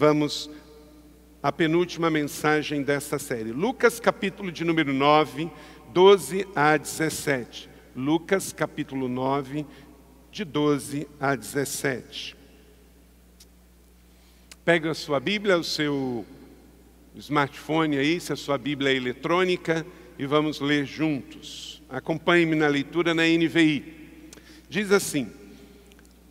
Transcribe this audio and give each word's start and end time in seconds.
vamos 0.00 0.48
à 1.42 1.52
penúltima 1.52 2.08
mensagem 2.08 2.82
desta 2.82 3.18
série. 3.18 3.52
Lucas, 3.52 4.00
capítulo 4.00 4.50
de 4.50 4.64
número 4.64 4.94
9, 4.94 5.50
12 5.92 6.48
a 6.56 6.74
17. 6.74 7.68
Lucas, 7.94 8.50
capítulo 8.50 9.08
9, 9.08 9.66
de 10.32 10.42
12 10.42 11.06
a 11.20 11.34
17. 11.34 12.34
Pega 14.64 14.92
a 14.92 14.94
sua 14.94 15.20
Bíblia, 15.20 15.58
o 15.58 15.64
seu 15.64 16.24
smartphone 17.14 17.98
aí, 17.98 18.18
se 18.18 18.32
a 18.32 18.36
sua 18.36 18.56
Bíblia 18.56 18.92
é 18.92 18.96
eletrônica, 18.96 19.84
e 20.18 20.24
vamos 20.24 20.60
ler 20.60 20.86
juntos. 20.86 21.82
Acompanhe-me 21.90 22.56
na 22.56 22.68
leitura 22.68 23.12
na 23.12 23.24
NVI. 23.24 23.84
Diz 24.66 24.92
assim: 24.92 25.30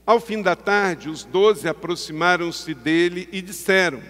Ao 0.09 0.19
fim 0.19 0.41
da 0.41 0.55
tarde, 0.55 1.07
os 1.07 1.23
doze 1.23 1.67
aproximaram-se 1.67 2.73
dele 2.73 3.29
e 3.31 3.43
disseram: 3.43 4.01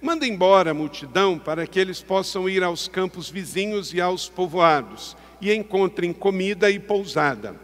Manda 0.00 0.24
embora 0.24 0.70
a 0.70 0.74
multidão 0.74 1.36
para 1.36 1.66
que 1.66 1.80
eles 1.80 2.00
possam 2.00 2.48
ir 2.48 2.62
aos 2.62 2.86
campos 2.86 3.28
vizinhos 3.28 3.92
e 3.92 4.00
aos 4.00 4.28
povoados 4.28 5.16
e 5.40 5.52
encontrem 5.52 6.12
comida 6.12 6.70
e 6.70 6.78
pousada, 6.78 7.56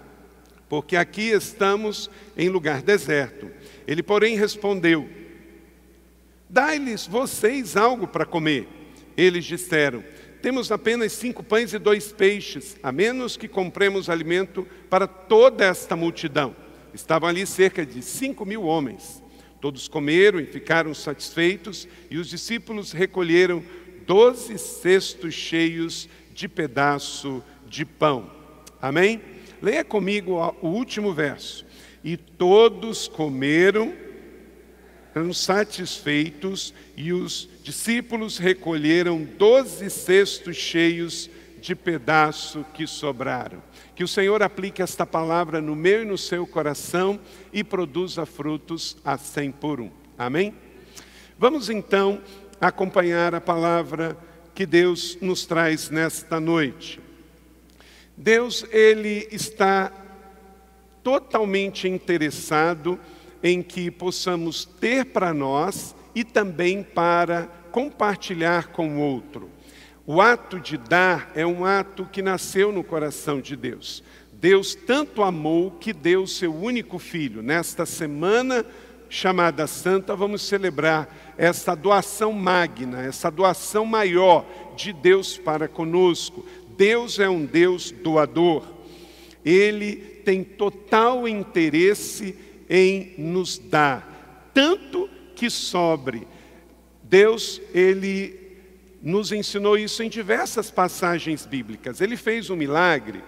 porque 0.68 0.96
aqui 0.96 1.30
estamos 1.30 2.10
em 2.36 2.48
lugar 2.48 2.82
deserto. 2.82 3.48
Ele, 3.86 4.02
porém, 4.02 4.36
respondeu: 4.36 5.08
Dai-lhes 6.50 7.06
vocês 7.06 7.76
algo 7.76 8.08
para 8.08 8.26
comer. 8.26 8.66
Eles 9.16 9.44
disseram: 9.44 10.02
Temos 10.42 10.72
apenas 10.72 11.12
cinco 11.12 11.44
pães 11.44 11.72
e 11.72 11.78
dois 11.78 12.10
peixes, 12.10 12.76
a 12.82 12.90
menos 12.90 13.36
que 13.36 13.46
compremos 13.46 14.10
alimento 14.10 14.66
para 14.90 15.06
toda 15.06 15.64
esta 15.64 15.94
multidão. 15.94 16.56
Estavam 16.98 17.28
ali 17.28 17.46
cerca 17.46 17.86
de 17.86 18.02
cinco 18.02 18.44
mil 18.44 18.64
homens. 18.64 19.22
Todos 19.60 19.86
comeram 19.86 20.40
e 20.40 20.46
ficaram 20.46 20.92
satisfeitos, 20.92 21.86
e 22.10 22.18
os 22.18 22.28
discípulos 22.28 22.90
recolheram 22.90 23.62
doze 24.04 24.58
cestos 24.58 25.32
cheios 25.32 26.08
de 26.34 26.48
pedaço 26.48 27.40
de 27.68 27.84
pão. 27.84 28.28
Amém? 28.82 29.22
Leia 29.62 29.84
comigo 29.84 30.32
o 30.60 30.66
último 30.66 31.14
verso. 31.14 31.64
E 32.02 32.16
todos 32.16 33.06
comeram 33.06 33.94
eram 35.14 35.32
satisfeitos 35.32 36.74
e 36.96 37.12
os 37.12 37.48
discípulos 37.62 38.38
recolheram 38.38 39.22
doze 39.38 39.88
cestos 39.88 40.56
cheios 40.56 41.30
de 41.60 41.74
pedaço 41.74 42.64
que 42.72 42.86
sobraram. 42.86 43.62
Que 43.94 44.04
o 44.04 44.08
Senhor 44.08 44.42
aplique 44.42 44.82
esta 44.82 45.04
palavra 45.04 45.60
no 45.60 45.74
meu 45.74 46.02
e 46.02 46.06
no 46.06 46.16
seu 46.16 46.46
coração 46.46 47.18
e 47.52 47.62
produza 47.64 48.24
frutos 48.24 48.96
a 49.04 49.18
cem 49.18 49.50
por 49.50 49.80
um. 49.80 49.90
Amém? 50.16 50.54
Vamos 51.38 51.68
então 51.68 52.20
acompanhar 52.60 53.34
a 53.34 53.40
palavra 53.40 54.16
que 54.54 54.66
Deus 54.66 55.18
nos 55.20 55.46
traz 55.46 55.90
nesta 55.90 56.40
noite. 56.40 57.00
Deus, 58.16 58.64
Ele 58.72 59.28
está 59.30 59.92
totalmente 61.04 61.88
interessado 61.88 62.98
em 63.42 63.62
que 63.62 63.90
possamos 63.90 64.64
ter 64.64 65.06
para 65.06 65.32
nós 65.32 65.94
e 66.14 66.24
também 66.24 66.82
para 66.82 67.46
compartilhar 67.70 68.68
com 68.68 68.96
o 68.96 69.00
outro. 69.00 69.48
O 70.10 70.22
ato 70.22 70.58
de 70.58 70.78
dar 70.78 71.30
é 71.34 71.44
um 71.44 71.66
ato 71.66 72.08
que 72.10 72.22
nasceu 72.22 72.72
no 72.72 72.82
coração 72.82 73.42
de 73.42 73.54
Deus. 73.54 74.02
Deus 74.32 74.74
tanto 74.74 75.22
amou 75.22 75.72
que 75.72 75.92
deu 75.92 76.26
seu 76.26 76.50
único 76.54 76.98
filho. 76.98 77.42
Nesta 77.42 77.84
semana 77.84 78.64
chamada 79.10 79.66
Santa, 79.66 80.16
vamos 80.16 80.40
celebrar 80.40 81.34
essa 81.36 81.74
doação 81.74 82.32
magna, 82.32 83.02
essa 83.02 83.30
doação 83.30 83.84
maior 83.84 84.46
de 84.74 84.94
Deus 84.94 85.36
para 85.36 85.68
conosco. 85.68 86.42
Deus 86.74 87.18
é 87.18 87.28
um 87.28 87.44
Deus 87.44 87.90
doador. 87.90 88.64
Ele 89.44 89.94
tem 90.24 90.42
total 90.42 91.28
interesse 91.28 92.34
em 92.70 93.12
nos 93.18 93.58
dar, 93.58 94.50
tanto 94.54 95.06
que 95.36 95.50
sobre. 95.50 96.26
Deus, 97.02 97.60
ele 97.74 98.47
nos 99.02 99.32
ensinou 99.32 99.78
isso 99.78 100.02
em 100.02 100.08
diversas 100.08 100.70
passagens 100.70 101.46
bíblicas. 101.46 102.00
Ele 102.00 102.16
fez 102.16 102.50
um 102.50 102.56
milagre 102.56 103.22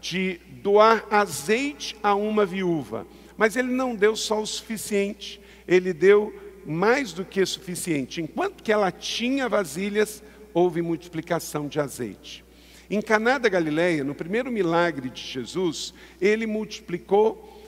de 0.00 0.40
doar 0.62 1.04
azeite 1.10 1.96
a 2.02 2.14
uma 2.14 2.46
viúva, 2.46 3.06
mas 3.36 3.56
ele 3.56 3.68
não 3.68 3.94
deu 3.94 4.16
só 4.16 4.40
o 4.40 4.46
suficiente, 4.46 5.40
ele 5.68 5.92
deu 5.92 6.34
mais 6.64 7.12
do 7.12 7.24
que 7.24 7.40
o 7.40 7.46
suficiente. 7.46 8.20
Enquanto 8.20 8.62
que 8.62 8.72
ela 8.72 8.90
tinha 8.90 9.48
vasilhas, 9.48 10.22
houve 10.54 10.82
multiplicação 10.82 11.68
de 11.68 11.78
azeite. 11.78 12.44
Em 12.88 13.00
Caná 13.00 13.38
da 13.38 13.48
Galileia, 13.48 14.02
no 14.02 14.14
primeiro 14.14 14.50
milagre 14.50 15.10
de 15.10 15.22
Jesus, 15.22 15.94
ele 16.20 16.46
multiplicou 16.46 17.60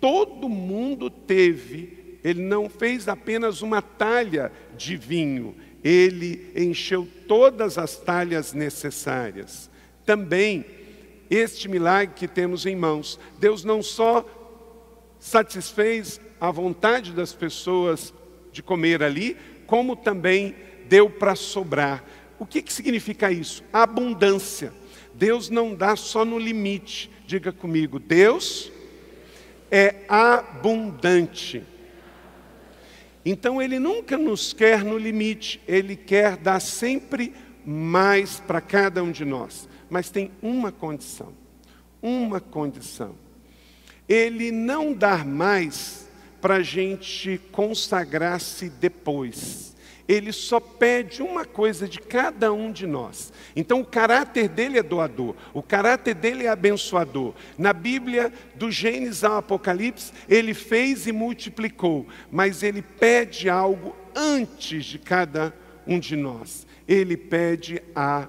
todo 0.00 0.48
mundo 0.48 1.08
teve, 1.10 2.18
ele 2.22 2.42
não 2.42 2.68
fez 2.68 3.08
apenas 3.08 3.62
uma 3.62 3.80
talha 3.80 4.52
de 4.76 4.96
vinho, 4.96 5.54
ele 5.86 6.50
encheu 6.56 7.06
todas 7.28 7.78
as 7.78 7.96
talhas 7.96 8.52
necessárias. 8.52 9.70
Também, 10.04 10.64
este 11.30 11.68
milagre 11.68 12.12
que 12.16 12.26
temos 12.26 12.66
em 12.66 12.74
mãos, 12.74 13.20
Deus 13.38 13.62
não 13.62 13.80
só 13.84 14.26
satisfez 15.20 16.20
a 16.40 16.50
vontade 16.50 17.12
das 17.12 17.32
pessoas 17.32 18.12
de 18.50 18.64
comer 18.64 19.00
ali, 19.00 19.36
como 19.64 19.94
também 19.94 20.56
deu 20.88 21.08
para 21.08 21.36
sobrar. 21.36 22.04
O 22.36 22.44
que, 22.44 22.62
que 22.62 22.72
significa 22.72 23.30
isso? 23.30 23.62
abundância. 23.72 24.72
Deus 25.14 25.48
não 25.48 25.72
dá 25.72 25.94
só 25.94 26.24
no 26.24 26.36
limite. 26.36 27.08
Diga 27.28 27.52
comigo, 27.52 28.00
Deus 28.00 28.72
é 29.70 30.04
abundante. 30.08 31.62
Então 33.28 33.60
ele 33.60 33.80
nunca 33.80 34.16
nos 34.16 34.52
quer 34.52 34.84
no 34.84 34.96
limite, 34.96 35.60
ele 35.66 35.96
quer 35.96 36.36
dar 36.36 36.60
sempre 36.60 37.34
mais 37.66 38.38
para 38.38 38.60
cada 38.60 39.02
um 39.02 39.10
de 39.10 39.24
nós. 39.24 39.68
Mas 39.90 40.10
tem 40.10 40.30
uma 40.40 40.70
condição, 40.70 41.32
uma 42.00 42.40
condição. 42.40 43.16
Ele 44.08 44.52
não 44.52 44.94
dar 44.94 45.26
mais 45.26 46.08
para 46.40 46.56
a 46.56 46.62
gente 46.62 47.40
consagrar-se 47.50 48.70
depois 48.70 49.74
ele 50.08 50.32
só 50.32 50.60
pede 50.60 51.22
uma 51.22 51.44
coisa 51.44 51.88
de 51.88 51.98
cada 51.98 52.52
um 52.52 52.70
de 52.70 52.86
nós. 52.86 53.32
Então, 53.54 53.80
o 53.80 53.84
caráter 53.84 54.48
dele 54.48 54.78
é 54.78 54.82
doador, 54.82 55.34
o 55.52 55.62
caráter 55.62 56.14
dele 56.14 56.44
é 56.44 56.48
abençoador. 56.48 57.34
Na 57.58 57.72
Bíblia, 57.72 58.32
do 58.54 58.70
Gênesis 58.70 59.24
ao 59.24 59.38
Apocalipse, 59.38 60.12
ele 60.28 60.54
fez 60.54 61.06
e 61.06 61.12
multiplicou, 61.12 62.06
mas 62.30 62.62
ele 62.62 62.82
pede 62.82 63.48
algo 63.48 63.96
antes 64.14 64.84
de 64.84 64.98
cada 64.98 65.52
um 65.86 65.98
de 65.98 66.16
nós. 66.16 66.66
Ele 66.86 67.16
pede 67.16 67.82
a 67.94 68.28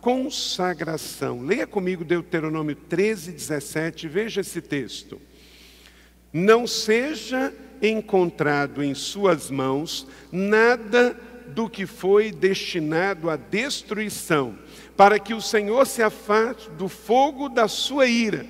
consagração. 0.00 1.40
Leia 1.40 1.66
comigo 1.66 2.04
Deuteronômio 2.04 2.76
13, 2.76 3.32
17, 3.32 4.06
veja 4.06 4.42
esse 4.42 4.60
texto. 4.60 5.18
Não 6.30 6.66
seja 6.66 7.54
encontrado 7.82 8.82
em 8.82 8.94
suas 8.94 9.50
mãos 9.50 10.06
nada 10.30 11.16
do 11.48 11.68
que 11.68 11.86
foi 11.86 12.32
destinado 12.32 13.30
à 13.30 13.36
destruição, 13.36 14.58
para 14.96 15.18
que 15.18 15.34
o 15.34 15.40
Senhor 15.40 15.86
se 15.86 16.02
afaste 16.02 16.70
do 16.70 16.88
fogo 16.88 17.48
da 17.48 17.68
sua 17.68 18.06
ira, 18.06 18.46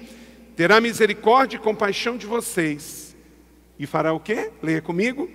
terá 0.57 0.81
misericórdia 0.81 1.57
e 1.57 1.61
compaixão 1.61 2.17
de 2.17 2.27
vocês, 2.27 3.15
e 3.79 3.87
fará 3.87 4.13
o 4.13 4.21
quê? 4.21 4.51
Leia 4.63 4.81
comigo. 4.81 5.29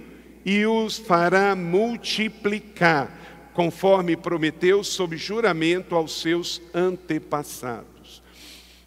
E 0.45 0.65
os 0.65 0.97
fará 0.97 1.53
multiplicar, 1.55 3.51
conforme 3.53 4.15
prometeu 4.15 4.83
sob 4.83 5.17
juramento 5.17 5.93
aos 5.93 6.21
seus 6.21 6.61
antepassados. 6.73 8.23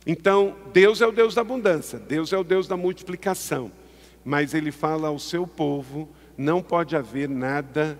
Então, 0.06 0.56
Deus 0.72 1.02
é 1.02 1.06
o 1.06 1.12
Deus 1.12 1.34
da 1.34 1.42
abundância, 1.42 1.98
Deus 1.98 2.32
é 2.32 2.38
o 2.38 2.42
Deus 2.42 2.66
da 2.66 2.76
multiplicação 2.76 3.70
mas 4.24 4.54
ele 4.54 4.70
fala 4.70 5.08
ao 5.08 5.18
seu 5.18 5.46
povo: 5.46 6.08
não 6.36 6.62
pode 6.62 6.96
haver 6.96 7.28
nada 7.28 7.98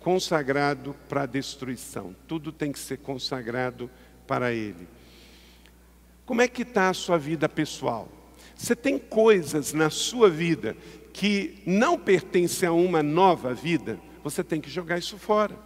consagrado 0.00 0.96
para 1.08 1.26
destruição, 1.26 2.14
tudo 2.26 2.50
tem 2.50 2.72
que 2.72 2.78
ser 2.78 2.98
consagrado 2.98 3.90
para 4.26 4.52
ele. 4.52 4.88
Como 6.26 6.42
é 6.42 6.48
que 6.48 6.62
está 6.62 6.88
a 6.88 6.94
sua 6.94 7.18
vida 7.18 7.48
pessoal? 7.48 8.08
Você 8.56 8.74
tem 8.74 8.98
coisas 8.98 9.72
na 9.72 9.90
sua 9.90 10.28
vida 10.30 10.76
que 11.12 11.62
não 11.66 11.98
pertencem 11.98 12.68
a 12.68 12.72
uma 12.72 13.02
nova 13.02 13.52
vida, 13.52 14.00
você 14.22 14.42
tem 14.42 14.60
que 14.60 14.70
jogar 14.70 14.98
isso 14.98 15.18
fora. 15.18 15.56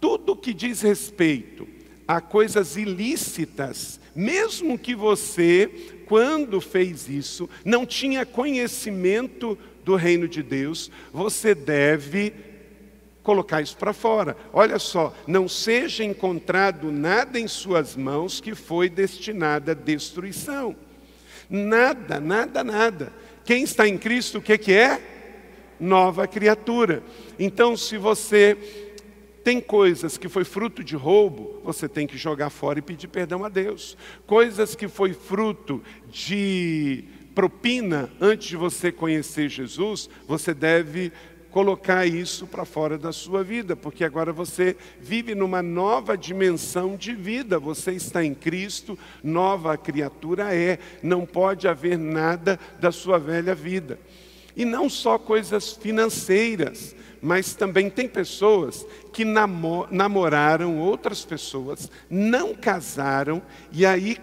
Tudo 0.00 0.36
que 0.36 0.52
diz 0.52 0.82
respeito 0.82 1.66
a 2.06 2.20
coisas 2.20 2.76
ilícitas, 2.76 4.00
mesmo 4.14 4.78
que 4.78 4.94
você 4.94 6.01
quando 6.12 6.60
fez 6.60 7.08
isso, 7.08 7.48
não 7.64 7.86
tinha 7.86 8.26
conhecimento 8.26 9.56
do 9.82 9.96
reino 9.96 10.28
de 10.28 10.42
Deus, 10.42 10.90
você 11.10 11.54
deve 11.54 12.34
colocar 13.22 13.62
isso 13.62 13.78
para 13.78 13.94
fora. 13.94 14.36
Olha 14.52 14.78
só, 14.78 15.14
não 15.26 15.48
seja 15.48 16.04
encontrado 16.04 16.92
nada 16.92 17.40
em 17.40 17.48
suas 17.48 17.96
mãos 17.96 18.42
que 18.42 18.54
foi 18.54 18.90
destinado 18.90 19.70
à 19.70 19.74
destruição. 19.74 20.76
Nada, 21.48 22.20
nada, 22.20 22.62
nada. 22.62 23.10
Quem 23.42 23.62
está 23.62 23.88
em 23.88 23.96
Cristo, 23.96 24.36
o 24.36 24.42
que, 24.42 24.58
que 24.58 24.74
é? 24.74 25.00
Nova 25.80 26.26
criatura. 26.26 27.02
Então, 27.38 27.74
se 27.74 27.96
você 27.96 28.91
tem 29.42 29.60
coisas 29.60 30.16
que 30.16 30.28
foi 30.28 30.44
fruto 30.44 30.84
de 30.84 30.96
roubo, 30.96 31.60
você 31.64 31.88
tem 31.88 32.06
que 32.06 32.16
jogar 32.16 32.50
fora 32.50 32.78
e 32.78 32.82
pedir 32.82 33.08
perdão 33.08 33.44
a 33.44 33.48
Deus. 33.48 33.96
Coisas 34.26 34.74
que 34.74 34.88
foi 34.88 35.12
fruto 35.12 35.82
de 36.08 37.04
propina 37.34 38.10
antes 38.20 38.48
de 38.48 38.56
você 38.56 38.92
conhecer 38.92 39.48
Jesus, 39.48 40.08
você 40.26 40.54
deve 40.54 41.12
colocar 41.50 42.06
isso 42.06 42.46
para 42.46 42.64
fora 42.64 42.96
da 42.96 43.12
sua 43.12 43.44
vida, 43.44 43.76
porque 43.76 44.04
agora 44.04 44.32
você 44.32 44.74
vive 45.00 45.34
numa 45.34 45.62
nova 45.62 46.16
dimensão 46.16 46.96
de 46.96 47.14
vida. 47.14 47.58
Você 47.58 47.92
está 47.92 48.24
em 48.24 48.34
Cristo, 48.34 48.98
nova 49.22 49.76
criatura 49.76 50.54
é, 50.54 50.78
não 51.02 51.26
pode 51.26 51.68
haver 51.68 51.98
nada 51.98 52.58
da 52.80 52.90
sua 52.90 53.18
velha 53.18 53.54
vida. 53.54 53.98
E 54.56 54.64
não 54.64 54.88
só 54.88 55.18
coisas 55.18 55.72
financeiras, 55.72 56.94
mas 57.20 57.54
também 57.54 57.88
tem 57.88 58.08
pessoas 58.08 58.84
que 59.12 59.24
namoraram 59.24 60.78
outras 60.78 61.24
pessoas, 61.24 61.90
não 62.10 62.54
casaram 62.54 63.40
e 63.70 63.86
aí 63.86 64.18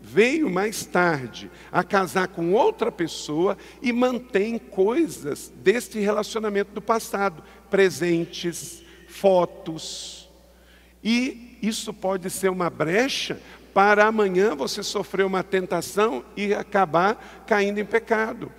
veio 0.00 0.50
mais 0.50 0.84
tarde 0.84 1.50
a 1.72 1.82
casar 1.82 2.28
com 2.28 2.52
outra 2.52 2.92
pessoa 2.92 3.56
e 3.80 3.92
mantém 3.92 4.58
coisas 4.58 5.52
deste 5.56 5.98
relacionamento 5.98 6.72
do 6.72 6.80
passado, 6.80 7.42
presentes, 7.70 8.82
fotos. 9.08 10.28
E 11.02 11.58
isso 11.62 11.92
pode 11.92 12.28
ser 12.30 12.50
uma 12.50 12.68
brecha 12.68 13.40
para 13.72 14.06
amanhã 14.06 14.54
você 14.54 14.82
sofrer 14.82 15.24
uma 15.24 15.42
tentação 15.42 16.24
e 16.36 16.54
acabar 16.54 17.44
caindo 17.46 17.80
em 17.80 17.84
pecado. 17.84 18.52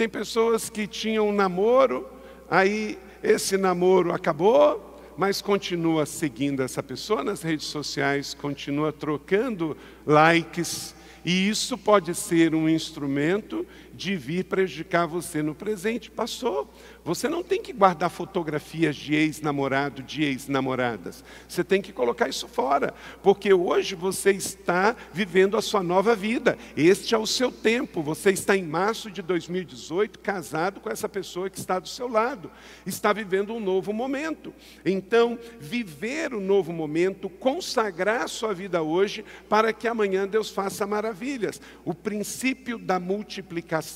Tem 0.00 0.08
pessoas 0.08 0.70
que 0.70 0.86
tinham 0.86 1.28
um 1.28 1.32
namoro, 1.32 2.08
aí 2.50 2.98
esse 3.22 3.58
namoro 3.58 4.14
acabou, 4.14 4.98
mas 5.14 5.42
continua 5.42 6.06
seguindo 6.06 6.62
essa 6.62 6.82
pessoa 6.82 7.22
nas 7.22 7.42
redes 7.42 7.66
sociais, 7.66 8.32
continua 8.32 8.94
trocando 8.94 9.76
likes, 10.06 10.94
e 11.22 11.50
isso 11.50 11.76
pode 11.76 12.14
ser 12.14 12.54
um 12.54 12.66
instrumento 12.66 13.66
de 14.00 14.16
vir 14.16 14.44
prejudicar 14.44 15.06
você 15.06 15.42
no 15.42 15.54
presente. 15.54 16.10
Passou. 16.10 16.72
Você 17.04 17.28
não 17.28 17.42
tem 17.42 17.60
que 17.60 17.70
guardar 17.70 18.08
fotografias 18.08 18.96
de 18.96 19.14
ex-namorado, 19.14 20.02
de 20.02 20.24
ex-namoradas. 20.24 21.22
Você 21.46 21.62
tem 21.62 21.82
que 21.82 21.92
colocar 21.92 22.26
isso 22.26 22.48
fora, 22.48 22.94
porque 23.22 23.52
hoje 23.52 23.94
você 23.94 24.30
está 24.30 24.96
vivendo 25.12 25.54
a 25.54 25.60
sua 25.60 25.82
nova 25.82 26.16
vida. 26.16 26.56
Este 26.74 27.14
é 27.14 27.18
o 27.18 27.26
seu 27.26 27.52
tempo. 27.52 28.02
Você 28.02 28.30
está 28.30 28.56
em 28.56 28.62
março 28.62 29.10
de 29.10 29.20
2018 29.20 30.18
casado 30.18 30.80
com 30.80 30.88
essa 30.88 31.08
pessoa 31.08 31.50
que 31.50 31.58
está 31.58 31.78
do 31.78 31.88
seu 31.88 32.08
lado. 32.08 32.50
Está 32.86 33.12
vivendo 33.12 33.52
um 33.52 33.60
novo 33.60 33.92
momento. 33.92 34.54
Então, 34.82 35.38
viver 35.58 36.32
o 36.32 36.40
novo 36.40 36.72
momento, 36.72 37.28
consagrar 37.28 38.22
a 38.22 38.28
sua 38.28 38.54
vida 38.54 38.82
hoje 38.82 39.26
para 39.46 39.74
que 39.74 39.86
amanhã 39.86 40.26
Deus 40.26 40.48
faça 40.48 40.86
maravilhas. 40.86 41.60
O 41.84 41.92
princípio 41.92 42.78
da 42.78 42.98
multiplicação. 42.98 43.89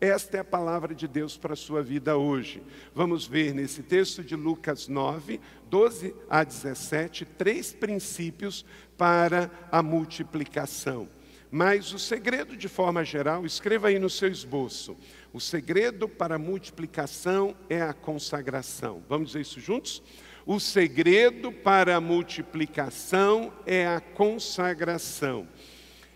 Esta 0.00 0.36
é 0.36 0.40
a 0.40 0.44
palavra 0.44 0.94
de 0.94 1.08
Deus 1.08 1.36
para 1.36 1.54
a 1.54 1.56
sua 1.56 1.82
vida 1.82 2.16
hoje. 2.16 2.62
Vamos 2.94 3.26
ver 3.26 3.52
nesse 3.52 3.82
texto 3.82 4.22
de 4.22 4.36
Lucas 4.36 4.86
9, 4.86 5.40
12 5.68 6.14
a 6.30 6.44
17, 6.44 7.24
três 7.24 7.72
princípios 7.72 8.64
para 8.96 9.50
a 9.72 9.82
multiplicação. 9.82 11.08
Mas 11.50 11.92
o 11.92 11.98
segredo, 11.98 12.56
de 12.56 12.68
forma 12.68 13.04
geral, 13.04 13.44
escreva 13.44 13.88
aí 13.88 13.98
no 13.98 14.08
seu 14.08 14.28
esboço. 14.28 14.96
O 15.32 15.40
segredo 15.40 16.08
para 16.08 16.36
a 16.36 16.38
multiplicação 16.38 17.56
é 17.68 17.82
a 17.82 17.92
consagração. 17.92 19.02
Vamos 19.08 19.28
dizer 19.28 19.40
isso 19.40 19.60
juntos? 19.60 20.02
O 20.46 20.60
segredo 20.60 21.50
para 21.50 21.96
a 21.96 22.00
multiplicação 22.00 23.52
é 23.66 23.86
a 23.86 24.00
consagração. 24.00 25.48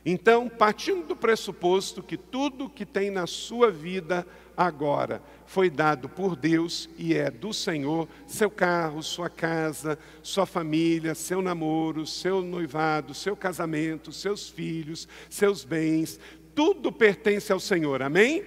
Então, 0.04 0.49
partindo 0.49 1.06
do 1.06 1.16
pressuposto 1.16 2.02
que 2.02 2.16
tudo 2.16 2.69
que 2.69 2.84
tem 2.84 3.10
na 3.10 3.26
sua 3.26 3.70
vida 3.70 4.26
agora 4.56 5.22
foi 5.46 5.70
dado 5.70 6.08
por 6.08 6.34
Deus 6.34 6.90
e 6.99 7.14
é 7.14 7.31
do 7.31 7.52
Senhor, 7.52 8.08
seu 8.26 8.50
carro, 8.50 9.02
sua 9.02 9.31
casa, 9.31 9.99
sua 10.22 10.44
família, 10.44 11.14
seu 11.14 11.40
namoro, 11.40 12.04
seu 12.04 12.43
noivado, 12.43 13.14
seu 13.14 13.37
casamento, 13.37 14.10
seus 14.10 14.49
filhos, 14.49 15.06
seus 15.31 15.64
bens, 15.64 16.19
tudo 16.54 16.90
pertence 16.90 17.52
ao 17.52 17.60
Senhor, 17.60 18.02
amém? 18.02 18.44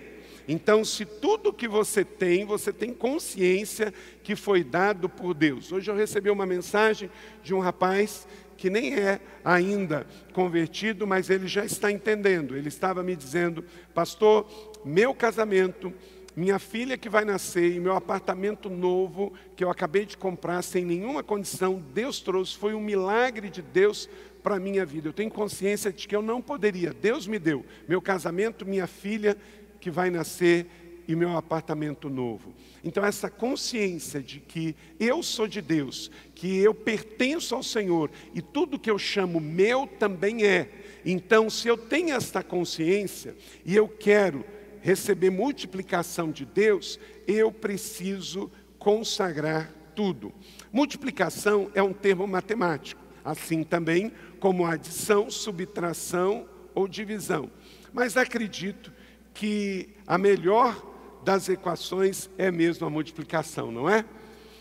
Então, 0.48 0.86
se 0.86 1.06
tudo 1.06 1.54
que 1.54 1.68
você 1.68 2.06
tem, 2.06 2.46
você 2.46 2.72
tem 2.72 2.94
consciência 2.94 3.94
que 4.24 4.36
foi 4.36 4.64
dado 4.64 5.10
por 5.10 5.34
Deus. 5.34 5.72
Hoje 5.72 5.90
eu 5.90 5.96
recebi 5.96 6.30
uma 6.30 6.46
mensagem 6.46 7.10
de 7.42 7.54
um 7.54 7.60
rapaz 7.60 8.28
que 8.58 8.70
nem 8.70 8.94
é 8.94 9.20
ainda 9.44 10.06
convertido, 10.34 11.06
mas 11.06 11.30
ele 11.30 11.48
já 11.48 11.66
está 11.66 11.92
entendendo. 11.92 12.56
Ele 12.56 12.68
estava 12.68 13.04
me 13.04 13.16
dizendo, 13.16 13.64
pastor, 13.94 14.48
meu 14.84 15.14
casamento, 15.14 15.94
minha 16.36 16.60
filha 16.60 16.98
que 16.98 17.10
vai 17.10 17.24
nascer 17.24 17.76
e 17.76 17.80
meu 17.80 17.96
apartamento 17.96 18.70
novo 18.70 19.34
que 19.56 19.64
eu 19.64 19.70
acabei 19.70 20.06
de 20.06 20.18
comprar 20.18 20.62
sem 20.62 20.84
nenhuma 20.84 21.24
condição, 21.24 21.82
Deus 21.94 22.20
trouxe, 22.20 22.58
foi 22.58 22.74
um 22.74 22.82
milagre 22.82 23.50
de 23.50 23.62
Deus 23.62 24.10
para 24.44 24.58
a 24.58 24.60
minha 24.60 24.86
vida. 24.86 25.08
Eu 25.08 25.14
tenho 25.14 25.32
consciência 25.32 25.92
de 25.92 26.08
que 26.08 26.16
eu 26.16 26.22
não 26.22 26.42
poderia, 26.42 26.94
Deus 26.94 27.26
me 27.26 27.40
deu 27.40 27.66
meu 27.88 28.02
casamento, 28.02 28.66
minha 28.66 28.86
filha 28.86 29.38
que 29.80 29.90
vai 29.90 30.10
nascer 30.10 30.68
e 31.08 31.16
meu 31.16 31.36
apartamento 31.36 32.10
novo. 32.10 32.54
Então, 32.84 33.04
essa 33.04 33.30
consciência 33.30 34.22
de 34.22 34.40
que 34.40 34.76
eu 35.00 35.24
sou 35.24 35.48
de 35.48 35.62
Deus, 35.62 36.12
que 36.34 36.58
eu 36.58 36.74
pertenço 36.74 37.56
ao 37.56 37.64
Senhor 37.64 38.12
e 38.34 38.42
tudo 38.42 38.80
que 38.80 38.90
eu 38.90 38.98
chamo 38.98 39.40
meu 39.40 39.88
também 39.88 40.46
é. 40.46 40.70
Então, 41.06 41.50
se 41.50 41.68
eu 41.68 41.78
tenho 41.78 42.16
esta 42.16 42.44
consciência 42.44 43.36
e 43.66 43.76
eu 43.76 43.88
quero 43.88 44.46
receber 44.82 45.30
multiplicação 45.30 46.32
de 46.32 46.46
Deus, 46.46 47.00
eu 47.28 47.52
preciso 47.52 48.52
consagrar 48.78 49.74
tudo. 49.96 50.32
Multiplicação 50.72 51.72
é 51.74 51.82
um 51.82 51.94
termo 51.94 52.28
matemático, 52.28 53.02
assim 53.24 53.64
também 53.64 54.12
como 54.40 54.66
adição, 54.66 55.32
subtração 55.32 56.46
ou 56.76 56.88
divisão. 56.88 57.50
Mas 57.92 58.16
acredito 58.16 58.94
que 59.34 59.90
a 60.06 60.18
melhor 60.18 60.95
das 61.26 61.50
equações 61.50 62.30
é 62.38 62.52
mesmo 62.52 62.86
a 62.86 62.90
multiplicação, 62.90 63.72
não 63.72 63.90
é? 63.90 64.06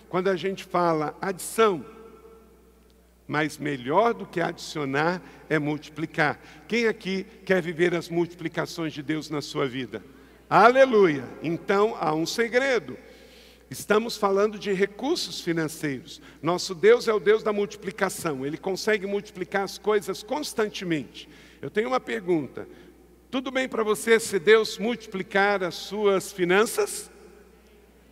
Quando 0.09 0.29
a 0.29 0.37
gente 0.37 0.65
fala 0.65 1.15
adição, 1.21 1.85
mas 3.29 3.59
melhor 3.59 4.15
do 4.15 4.25
que 4.25 4.41
adicionar 4.41 5.21
é 5.49 5.59
multiplicar. 5.59 6.41
Quem 6.67 6.87
aqui 6.87 7.27
quer 7.45 7.61
viver 7.61 7.95
as 7.95 8.09
multiplicações 8.09 8.95
de 8.95 9.03
Deus 9.03 9.29
na 9.29 9.43
sua 9.43 9.69
vida? 9.69 10.03
Aleluia! 10.49 11.25
Então 11.43 11.97
há 12.01 12.15
um 12.15 12.25
segredo. 12.25 12.97
Estamos 13.71 14.17
falando 14.17 14.59
de 14.59 14.73
recursos 14.73 15.41
financeiros. 15.41 16.21
Nosso 16.43 16.75
Deus 16.75 17.09
é 17.09 17.13
o 17.13 17.21
Deus 17.21 17.43
da 17.43 17.53
multiplicação. 17.53 18.47
Ele 18.47 18.57
consegue 18.57 19.07
multiplicar 19.07 19.65
as 19.65 19.77
coisas 19.77 20.23
constantemente. 20.23 21.29
Eu 21.61 21.71
tenho 21.71 21.89
uma 21.89 22.01
pergunta: 22.01 22.67
tudo 23.35 23.51
bem 23.51 23.69
para 23.69 23.83
você 23.83 24.21
se 24.21 24.39
Deus 24.39 24.79
multiplicar 24.79 25.65
as 25.65 25.75
suas 25.75 26.31
finanças? 26.31 27.11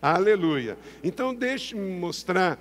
Aleluia. 0.01 0.77
Então, 1.01 1.33
deixe-me 1.33 1.97
mostrar 1.97 2.59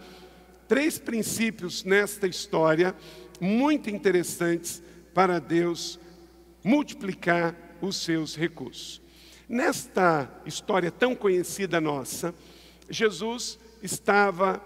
três 0.68 0.96
princípios 0.96 1.82
nesta 1.82 2.28
história 2.28 2.94
muito 3.40 3.90
interessantes 3.90 4.80
para 5.12 5.40
Deus 5.40 5.98
multiplicar 6.62 7.56
os 7.80 7.96
seus 7.96 8.36
recursos. 8.36 9.02
Nesta 9.48 10.30
história 10.46 10.92
tão 10.92 11.16
conhecida 11.16 11.80
nossa, 11.80 12.32
Jesus 12.88 13.58
estava 13.82 14.62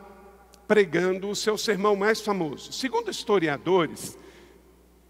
pregando 0.69 1.31
o 1.31 1.35
seu 1.35 1.57
sermão 1.57 1.97
mais 1.97 2.21
famoso. 2.21 2.75
Segundo 2.75 3.11
historiadores, 3.11 4.19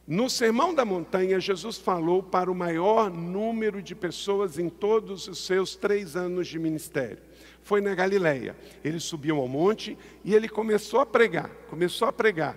no 0.07 0.31
Sermão 0.31 0.73
da 0.73 0.85
Montanha, 0.85 1.41
Jesus 1.41 1.79
falou 1.79 2.23
para 2.23 2.49
o 2.49 2.55
maior 2.55 3.11
número 3.11 3.83
de 3.83 3.93
pessoas 3.93 4.57
em 4.57 4.69
todos 4.69 5.27
os 5.27 5.45
seus 5.45 5.75
três 5.75 6.15
anos 6.15 6.47
de 6.47 6.61
ministério. 6.61 7.19
Foi 7.61 7.81
na 7.81 7.93
Galileia. 7.93 8.57
Ele 8.85 9.01
subiu 9.01 9.39
ao 9.39 9.49
monte 9.49 9.99
e 10.25 10.33
ele 10.33 10.49
começou 10.49 11.01
a 11.01 11.07
pregar. 11.07 11.51
Começou 11.69 12.07
a 12.07 12.13
pregar. 12.13 12.57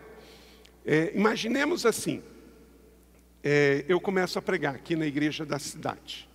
É, 0.85 1.11
imaginemos 1.15 1.87
assim: 1.87 2.21
é, 3.43 3.83
eu 3.87 3.99
começo 3.99 4.37
a 4.37 4.41
pregar 4.43 4.75
aqui 4.75 4.95
na 4.95 5.07
igreja 5.07 5.43
da 5.43 5.57
cidade. 5.57 6.29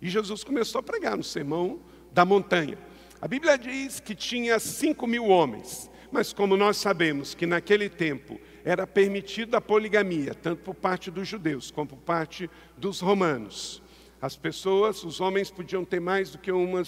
E 0.00 0.08
Jesus 0.08 0.44
começou 0.44 0.78
a 0.78 0.82
pregar 0.82 1.16
no 1.16 1.24
sermão 1.24 1.80
da 2.12 2.24
montanha. 2.24 2.78
A 3.20 3.26
Bíblia 3.26 3.58
diz 3.58 3.98
que 3.98 4.14
tinha 4.14 4.60
cinco 4.60 5.08
mil 5.08 5.26
homens, 5.26 5.90
mas 6.12 6.32
como 6.32 6.56
nós 6.56 6.76
sabemos 6.76 7.34
que 7.34 7.44
naquele 7.44 7.88
tempo 7.88 8.40
era 8.70 8.86
permitida 8.86 9.58
a 9.58 9.60
poligamia, 9.60 10.32
tanto 10.32 10.62
por 10.62 10.76
parte 10.76 11.10
dos 11.10 11.26
judeus 11.26 11.72
como 11.72 11.88
por 11.88 11.98
parte 11.98 12.48
dos 12.76 13.00
romanos. 13.00 13.82
As 14.22 14.36
pessoas, 14.36 15.02
os 15.02 15.20
homens 15.20 15.50
podiam 15.50 15.84
ter 15.84 15.98
mais 15.98 16.30
do 16.30 16.38
que 16.38 16.52
uma 16.52 16.84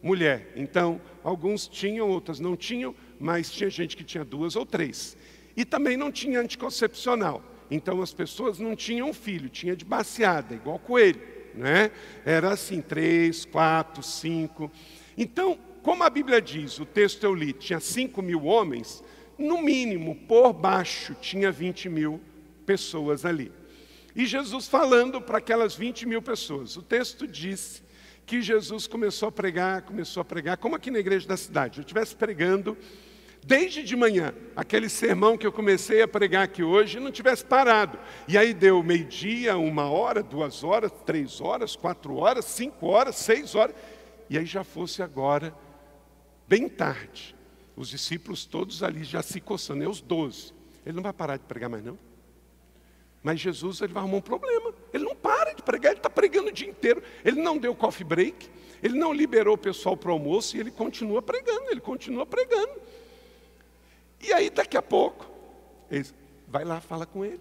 mulher. 0.00 0.52
Então, 0.54 1.00
alguns 1.24 1.66
tinham, 1.66 2.08
outras 2.08 2.38
não 2.38 2.54
tinham, 2.56 2.94
mas 3.18 3.50
tinha 3.50 3.68
gente 3.68 3.96
que 3.96 4.04
tinha 4.04 4.24
duas 4.24 4.54
ou 4.54 4.64
três. 4.64 5.16
E 5.56 5.64
também 5.64 5.96
não 5.96 6.12
tinha 6.12 6.38
anticoncepcional. 6.38 7.42
Então 7.68 8.00
as 8.00 8.14
pessoas 8.14 8.60
não 8.60 8.76
tinham 8.76 9.12
filho, 9.12 9.48
tinha 9.48 9.74
de 9.74 9.84
baseada, 9.84 10.54
igual 10.54 10.78
coelho. 10.78 11.20
Né? 11.52 11.90
Era 12.24 12.52
assim, 12.52 12.80
três, 12.80 13.44
quatro, 13.44 14.04
cinco. 14.04 14.70
Então, 15.18 15.58
como 15.82 16.04
a 16.04 16.10
Bíblia 16.10 16.40
diz, 16.40 16.78
o 16.78 16.86
texto 16.86 17.24
eu 17.24 17.34
li, 17.34 17.52
tinha 17.52 17.80
cinco 17.80 18.22
mil 18.22 18.44
homens, 18.44 19.02
no 19.38 19.62
mínimo, 19.62 20.16
por 20.28 20.52
baixo, 20.52 21.14
tinha 21.20 21.50
20 21.50 21.88
mil 21.88 22.20
pessoas 22.64 23.24
ali. 23.24 23.52
E 24.14 24.26
Jesus 24.26 24.68
falando 24.68 25.20
para 25.20 25.38
aquelas 25.38 25.74
20 25.74 26.06
mil 26.06 26.22
pessoas. 26.22 26.76
O 26.76 26.82
texto 26.82 27.26
diz 27.26 27.82
que 28.24 28.40
Jesus 28.40 28.86
começou 28.86 29.28
a 29.28 29.32
pregar, 29.32 29.82
começou 29.82 30.20
a 30.20 30.24
pregar, 30.24 30.56
como 30.56 30.76
aqui 30.76 30.90
na 30.90 30.98
igreja 30.98 31.26
da 31.26 31.36
cidade. 31.36 31.78
Eu 31.78 31.82
estivesse 31.82 32.14
pregando 32.14 32.76
desde 33.46 33.82
de 33.82 33.94
manhã, 33.94 34.34
aquele 34.56 34.88
sermão 34.88 35.36
que 35.36 35.46
eu 35.46 35.52
comecei 35.52 36.00
a 36.00 36.08
pregar 36.08 36.44
aqui 36.44 36.62
hoje, 36.62 36.98
não 36.98 37.10
tivesse 37.12 37.44
parado. 37.44 37.98
E 38.26 38.38
aí 38.38 38.54
deu 38.54 38.82
meio-dia, 38.82 39.56
uma 39.56 39.90
hora, 39.90 40.22
duas 40.22 40.64
horas, 40.64 40.90
três 41.04 41.40
horas, 41.40 41.76
quatro 41.76 42.16
horas, 42.16 42.46
cinco 42.46 42.86
horas, 42.86 43.16
seis 43.16 43.54
horas, 43.54 43.76
e 44.30 44.38
aí 44.38 44.46
já 44.46 44.64
fosse 44.64 45.02
agora, 45.02 45.54
bem 46.48 46.68
tarde. 46.68 47.33
Os 47.76 47.88
discípulos 47.88 48.44
todos 48.44 48.82
ali 48.82 49.04
já 49.04 49.22
se 49.22 49.40
coçando, 49.40 49.82
é 49.82 49.88
os 49.88 50.00
doze. 50.00 50.52
Ele 50.86 50.96
não 50.96 51.02
vai 51.02 51.12
parar 51.12 51.36
de 51.36 51.44
pregar 51.44 51.68
mais, 51.68 51.84
não. 51.84 51.98
Mas 53.22 53.40
Jesus 53.40 53.80
ele 53.80 53.92
vai 53.92 54.02
arrumar 54.02 54.18
um 54.18 54.20
problema. 54.20 54.72
Ele 54.92 55.04
não 55.04 55.16
para 55.16 55.54
de 55.54 55.62
pregar, 55.62 55.92
ele 55.92 55.98
está 55.98 56.10
pregando 56.10 56.48
o 56.48 56.52
dia 56.52 56.68
inteiro. 56.68 57.02
Ele 57.24 57.40
não 57.40 57.56
deu 57.56 57.74
coffee 57.74 58.04
break, 58.04 58.50
ele 58.82 58.98
não 58.98 59.12
liberou 59.12 59.54
o 59.54 59.58
pessoal 59.58 59.96
para 59.96 60.10
o 60.10 60.12
almoço 60.12 60.56
e 60.56 60.60
ele 60.60 60.70
continua 60.70 61.22
pregando, 61.22 61.70
ele 61.70 61.80
continua 61.80 62.26
pregando. 62.26 62.72
E 64.20 64.32
aí, 64.32 64.50
daqui 64.50 64.76
a 64.76 64.82
pouco, 64.82 65.26
ele 65.90 66.06
vai 66.46 66.64
lá, 66.64 66.80
fala 66.80 67.06
com 67.06 67.24
ele. 67.24 67.40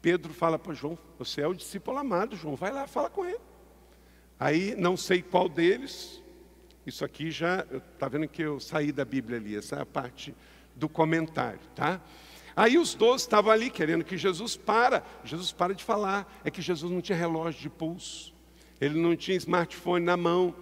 Pedro 0.00 0.32
fala 0.32 0.58
para 0.58 0.72
João: 0.72 0.98
Você 1.18 1.42
é 1.42 1.46
o 1.46 1.54
discípulo 1.54 1.98
amado, 1.98 2.34
João, 2.34 2.56
vai 2.56 2.72
lá, 2.72 2.86
fala 2.86 3.10
com 3.10 3.24
ele. 3.24 3.40
Aí, 4.40 4.74
não 4.76 4.96
sei 4.96 5.20
qual 5.20 5.48
deles, 5.48 6.22
isso 6.86 7.04
aqui 7.04 7.30
já, 7.30 7.66
está 7.92 8.08
vendo 8.08 8.28
que 8.28 8.42
eu 8.42 8.60
saí 8.60 8.92
da 8.92 9.04
Bíblia 9.04 9.38
ali, 9.38 9.56
essa 9.56 9.76
é 9.76 9.82
a 9.82 9.86
parte 9.86 10.34
do 10.74 10.88
comentário, 10.88 11.60
tá? 11.74 12.00
Aí 12.56 12.78
os 12.78 12.94
doze 12.94 13.24
estavam 13.24 13.50
ali 13.52 13.68
querendo 13.68 14.02
que 14.02 14.16
Jesus 14.16 14.56
para. 14.56 15.02
Jesus 15.22 15.52
para 15.52 15.74
de 15.74 15.84
falar. 15.84 16.40
É 16.42 16.50
que 16.50 16.62
Jesus 16.62 16.90
não 16.90 17.02
tinha 17.02 17.18
relógio 17.18 17.60
de 17.60 17.68
pulso. 17.68 18.32
Ele 18.80 18.98
não 18.98 19.14
tinha 19.14 19.36
smartphone 19.36 20.02
na 20.02 20.16
mão. 20.16 20.54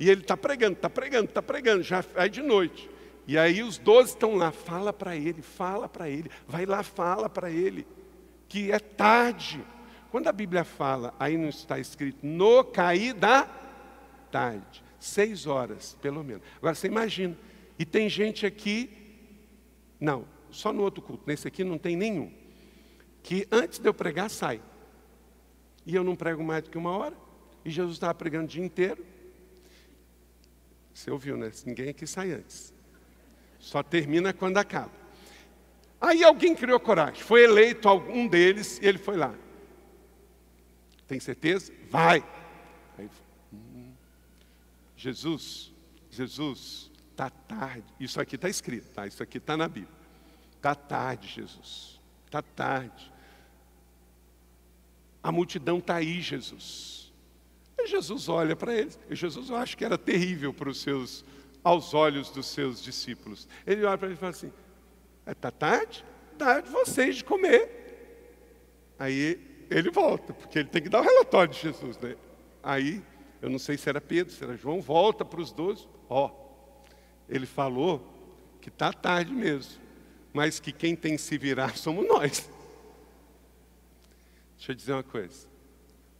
E 0.00 0.08
ele 0.08 0.22
está 0.22 0.34
pregando, 0.34 0.72
está 0.72 0.88
pregando, 0.88 1.26
está 1.26 1.42
pregando. 1.42 1.82
Já 1.82 2.02
é 2.14 2.26
de 2.26 2.40
noite. 2.40 2.88
E 3.26 3.38
aí 3.38 3.62
os 3.62 3.78
doze 3.78 4.10
estão 4.10 4.34
lá, 4.34 4.50
fala 4.50 4.92
para 4.92 5.14
ele, 5.14 5.42
fala 5.42 5.88
para 5.88 6.08
ele, 6.08 6.30
vai 6.48 6.66
lá, 6.66 6.82
fala 6.82 7.28
para 7.28 7.50
ele, 7.50 7.86
que 8.48 8.72
é 8.72 8.78
tarde. 8.78 9.64
Quando 10.10 10.28
a 10.28 10.32
Bíblia 10.32 10.64
fala, 10.64 11.14
aí 11.18 11.36
não 11.36 11.48
está 11.48 11.78
escrito, 11.78 12.18
no 12.26 12.64
cair 12.64 13.14
da 13.14 13.48
tarde, 14.30 14.82
seis 15.02 15.46
horas, 15.46 15.96
pelo 16.00 16.22
menos. 16.22 16.42
Agora 16.58 16.74
você 16.74 16.86
imagina, 16.86 17.36
e 17.78 17.84
tem 17.84 18.08
gente 18.08 18.46
aqui, 18.46 18.90
não, 19.98 20.24
só 20.50 20.72
no 20.72 20.82
outro 20.82 21.02
culto, 21.02 21.24
nesse 21.26 21.48
aqui 21.48 21.64
não 21.64 21.76
tem 21.76 21.96
nenhum, 21.96 22.32
que 23.22 23.46
antes 23.50 23.78
de 23.78 23.88
eu 23.88 23.92
pregar 23.92 24.30
sai. 24.30 24.62
E 25.84 25.94
eu 25.94 26.04
não 26.04 26.14
prego 26.14 26.44
mais 26.44 26.62
do 26.62 26.70
que 26.70 26.78
uma 26.78 26.96
hora, 26.96 27.16
e 27.64 27.70
Jesus 27.70 27.96
estava 27.96 28.14
pregando 28.14 28.44
o 28.44 28.48
dia 28.48 28.64
inteiro. 28.64 29.04
Você 30.94 31.10
ouviu, 31.10 31.36
né? 31.36 31.50
Ninguém 31.66 31.88
aqui 31.88 32.06
sai 32.06 32.32
antes. 32.32 32.72
Só 33.58 33.82
termina 33.82 34.32
quando 34.32 34.58
acaba. 34.58 34.92
Aí 36.00 36.22
alguém 36.22 36.54
criou 36.54 36.78
coragem, 36.78 37.22
foi 37.22 37.44
eleito 37.44 37.88
algum 37.88 38.26
deles 38.26 38.78
e 38.80 38.86
ele 38.86 38.98
foi 38.98 39.16
lá. 39.16 39.34
Tem 41.08 41.18
certeza? 41.18 41.72
Vai. 41.90 42.24
Jesus, 45.02 45.72
Jesus, 46.08 46.88
está 47.10 47.28
tarde. 47.28 47.84
Isso 47.98 48.20
aqui 48.20 48.36
está 48.36 48.48
escrito, 48.48 48.88
tá? 48.90 49.04
Isso 49.04 49.20
aqui 49.20 49.38
está 49.38 49.56
na 49.56 49.66
Bíblia. 49.66 49.92
Está 50.56 50.76
tarde, 50.76 51.26
Jesus. 51.26 52.00
Está 52.24 52.40
tarde. 52.40 53.12
A 55.20 55.32
multidão 55.32 55.78
está 55.78 55.96
aí, 55.96 56.20
Jesus. 56.20 57.12
E 57.76 57.88
Jesus 57.88 58.28
olha 58.28 58.54
para 58.54 58.72
eles. 58.76 58.96
E 59.10 59.16
Jesus, 59.16 59.50
eu 59.50 59.56
acho 59.56 59.76
que 59.76 59.84
era 59.84 59.98
terrível 59.98 60.54
para 60.54 60.70
os 60.70 60.80
seus 60.80 61.24
aos 61.64 61.94
olhos 61.94 62.30
dos 62.30 62.46
seus 62.46 62.80
discípulos. 62.80 63.48
Ele 63.66 63.84
olha 63.84 63.98
para 63.98 64.06
ele 64.06 64.14
e 64.14 64.18
fala 64.18 64.30
assim: 64.30 64.52
está 65.26 65.48
é, 65.48 65.50
tarde? 65.50 66.04
Dá 66.38 66.60
de 66.60 66.70
vocês 66.70 67.16
de 67.16 67.24
comer. 67.24 68.94
Aí 69.00 69.66
ele 69.68 69.90
volta, 69.90 70.32
porque 70.32 70.60
ele 70.60 70.68
tem 70.68 70.80
que 70.80 70.88
dar 70.88 71.00
o 71.00 71.04
relatório 71.04 71.52
de 71.52 71.58
Jesus. 71.58 71.98
Né? 71.98 72.14
Aí, 72.62 73.02
eu 73.42 73.50
não 73.50 73.58
sei 73.58 73.76
se 73.76 73.88
era 73.88 74.00
Pedro, 74.00 74.32
se 74.32 74.42
era 74.42 74.56
João, 74.56 74.80
volta 74.80 75.24
para 75.24 75.40
os 75.40 75.50
doze. 75.50 75.88
Ó, 76.08 76.30
ele 77.28 77.44
falou 77.44 78.00
que 78.60 78.68
está 78.68 78.92
tarde 78.92 79.32
mesmo, 79.32 79.82
mas 80.32 80.60
que 80.60 80.70
quem 80.70 80.94
tem 80.94 81.16
que 81.16 81.22
se 81.22 81.36
virar 81.36 81.74
somos 81.76 82.06
nós. 82.06 82.48
Deixa 84.56 84.70
eu 84.70 84.76
dizer 84.76 84.92
uma 84.92 85.02
coisa: 85.02 85.48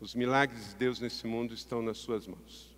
os 0.01 0.17
milagres 0.17 0.71
de 0.71 0.75
Deus 0.75 0.99
nesse 0.99 1.25
mundo 1.25 1.55
estão 1.55 1.81
nas 1.81 1.99
suas 1.99 2.27
mãos. 2.27 2.77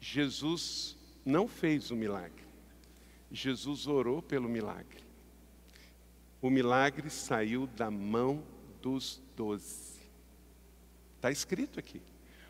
Jesus 0.00 0.96
não 1.26 1.46
fez 1.46 1.90
o 1.90 1.96
milagre. 1.96 2.46
Jesus 3.30 3.86
orou 3.86 4.22
pelo 4.22 4.48
milagre. 4.48 5.04
O 6.40 6.48
milagre 6.48 7.10
saiu 7.10 7.66
da 7.66 7.90
mão 7.90 8.42
dos 8.80 9.20
doze. 9.36 9.85
Está 11.26 11.32
escrito 11.32 11.80
aqui. 11.80 12.00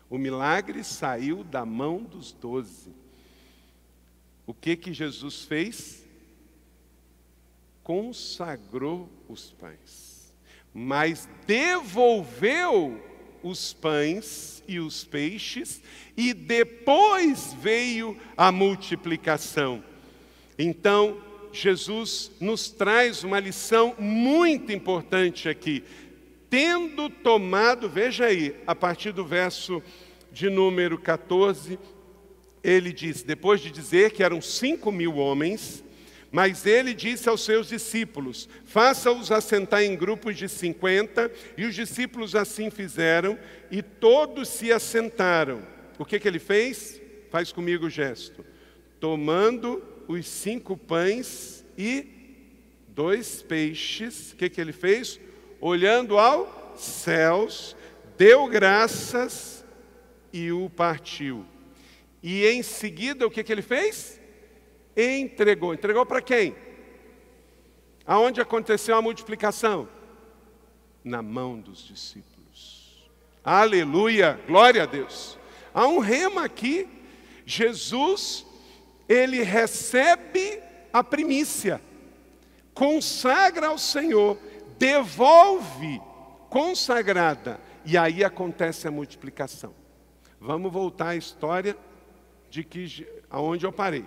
O 0.07 0.19
milagre 0.19 0.83
saiu 0.83 1.43
da 1.43 1.65
mão 1.65 2.03
dos 2.03 2.31
doze. 2.31 2.93
O 4.45 4.53
que 4.53 4.75
que 4.75 4.93
Jesus 4.93 5.45
fez? 5.45 6.05
Consagrou 7.81 9.09
os 9.27 9.49
pães, 9.51 10.31
mas 10.71 11.27
devolveu 11.47 13.03
os 13.41 13.73
pães 13.73 14.61
e 14.67 14.79
os 14.79 15.03
peixes, 15.03 15.81
e 16.15 16.31
depois 16.31 17.53
veio 17.53 18.15
a 18.35 18.51
multiplicação. 18.51 19.83
Então, 20.55 21.19
Jesus 21.51 22.29
nos 22.39 22.69
traz 22.69 23.23
uma 23.23 23.39
lição 23.39 23.95
muito 23.97 24.71
importante 24.71 25.49
aqui. 25.49 25.83
Tendo 26.49 27.09
tomado, 27.09 27.89
veja 27.89 28.25
aí, 28.25 28.55
a 28.65 28.73
partir 28.73 29.11
do 29.11 29.25
verso 29.25 29.83
de 30.31 30.49
número 30.49 30.97
14, 30.97 31.77
ele 32.63 32.93
diz: 32.93 33.23
depois 33.23 33.59
de 33.59 33.69
dizer 33.69 34.11
que 34.11 34.23
eram 34.23 34.41
cinco 34.41 34.91
mil 34.91 35.15
homens, 35.15 35.83
mas 36.31 36.65
ele 36.65 36.93
disse 36.93 37.27
aos 37.27 37.41
seus 37.43 37.67
discípulos: 37.67 38.47
Faça-os 38.65 39.31
assentar 39.31 39.83
em 39.83 39.95
grupos 39.95 40.37
de 40.37 40.47
cinquenta, 40.47 41.31
e 41.57 41.65
os 41.65 41.75
discípulos 41.75 42.35
assim 42.35 42.69
fizeram, 42.69 43.37
e 43.69 43.81
todos 43.81 44.47
se 44.47 44.71
assentaram. 44.71 45.61
O 45.99 46.05
que, 46.05 46.19
que 46.19 46.27
ele 46.27 46.39
fez? 46.39 47.01
Faz 47.29 47.51
comigo 47.51 47.87
o 47.87 47.89
gesto. 47.89 48.45
Tomando 48.99 49.83
os 50.07 50.25
cinco 50.27 50.77
pães 50.77 51.65
e 51.77 52.07
dois 52.89 53.41
peixes, 53.41 54.31
o 54.31 54.35
que, 54.37 54.49
que 54.49 54.61
ele 54.61 54.71
fez? 54.71 55.19
Olhando 55.59 56.17
aos 56.17 56.81
céus, 56.81 57.75
deu 58.17 58.47
graças 58.47 59.65
e 60.31 60.51
o 60.51 60.69
partiu. 60.69 61.45
E 62.21 62.45
em 62.45 62.61
seguida, 62.61 63.25
o 63.25 63.31
que, 63.31 63.43
que 63.43 63.51
ele 63.51 63.61
fez? 63.61 64.17
entregou. 64.97 65.73
Entregou 65.73 66.05
para 66.05 66.21
quem? 66.21 66.55
Aonde 68.05 68.41
aconteceu 68.41 68.95
a 68.95 69.01
multiplicação? 69.01 69.87
Na 71.03 71.21
mão 71.21 71.59
dos 71.59 71.85
discípulos. 71.85 73.09
Aleluia, 73.43 74.39
glória 74.47 74.83
a 74.83 74.85
Deus. 74.85 75.37
Há 75.73 75.87
um 75.87 75.99
rema 75.99 76.43
aqui. 76.43 76.87
Jesus, 77.45 78.45
ele 79.07 79.43
recebe 79.43 80.59
a 80.91 81.03
primícia. 81.03 81.81
consagra 82.73 83.67
ao 83.67 83.77
Senhor, 83.77 84.37
devolve 84.77 86.01
consagrada, 86.49 87.59
e 87.85 87.97
aí 87.97 88.23
acontece 88.23 88.87
a 88.87 88.91
multiplicação. 88.91 89.73
Vamos 90.39 90.71
voltar 90.71 91.09
à 91.09 91.15
história 91.15 91.75
de 92.49 92.63
que 92.63 93.07
aonde 93.29 93.65
eu 93.65 93.71
parei. 93.71 94.05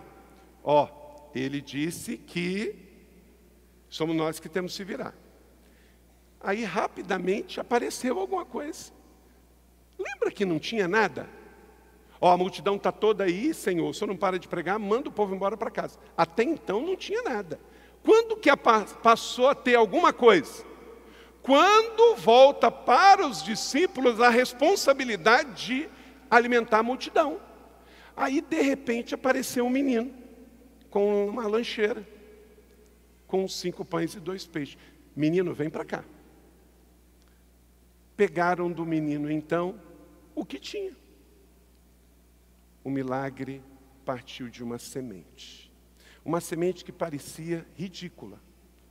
Ó, 0.63 0.89
ele 1.35 1.61
disse 1.61 2.17
que 2.17 2.75
somos 3.89 4.17
nós 4.17 4.39
que 4.39 4.49
temos 4.49 4.73
que 4.73 4.79
se 4.79 4.85
virar. 4.85 5.15
Aí 6.41 6.65
rapidamente 6.65 7.61
apareceu 7.61 8.19
alguma 8.19 8.45
coisa. 8.45 8.93
Lembra 9.99 10.31
que 10.31 10.45
não 10.45 10.59
tinha 10.59 10.89
nada? 10.89 11.29
Ó, 12.21 12.31
a 12.31 12.37
multidão 12.37 12.77
está 12.77 12.93
toda 12.93 13.25
aí, 13.25 13.53
Senhor, 13.53 13.89
o 13.89 13.95
Senhor 13.95 14.09
não 14.09 14.17
para 14.17 14.39
de 14.39 14.47
pregar, 14.47 14.79
manda 14.79 15.09
o 15.09 15.13
povo 15.13 15.35
embora 15.35 15.57
para 15.57 15.71
casa. 15.71 15.99
Até 16.17 16.43
então 16.43 16.81
não 16.81 16.97
tinha 16.97 17.23
nada. 17.23 17.59
Quando 18.03 18.37
que 18.37 18.51
passou 19.03 19.49
a 19.49 19.55
ter 19.55 19.75
alguma 19.75 20.13
coisa? 20.13 20.65
Quando 21.43 22.17
volta 22.17 22.71
para 22.71 23.27
os 23.27 23.43
discípulos 23.43 24.21
a 24.21 24.29
responsabilidade 24.29 25.67
de 25.67 25.89
alimentar 26.31 26.79
a 26.79 26.83
multidão. 26.83 27.41
Aí, 28.17 28.41
de 28.41 28.61
repente, 28.61 29.15
apareceu 29.15 29.65
um 29.65 29.71
menino 29.71 30.13
com 30.91 31.27
uma 31.27 31.47
lancheira, 31.47 32.07
com 33.27 33.47
cinco 33.49 33.85
pães 33.85 34.15
e 34.15 34.21
dois 34.21 34.47
peixes. 34.47 34.77
Menino, 35.17 35.55
vem 35.55 35.71
para 35.71 35.85
cá. 35.85 36.05
Pegaram 38.17 38.71
do 38.71 38.85
menino, 38.85 39.31
então, 39.31 39.81
o 40.35 40.45
que 40.45 40.59
tinha. 40.59 40.95
O 42.85 42.91
milagre 42.91 43.63
partiu 44.05 44.49
de 44.49 44.63
uma 44.63 44.79
semente. 44.79 45.70
Uma 46.25 46.41
semente 46.41 46.85
que 46.85 46.93
parecia 46.93 47.67
ridícula. 47.77 48.41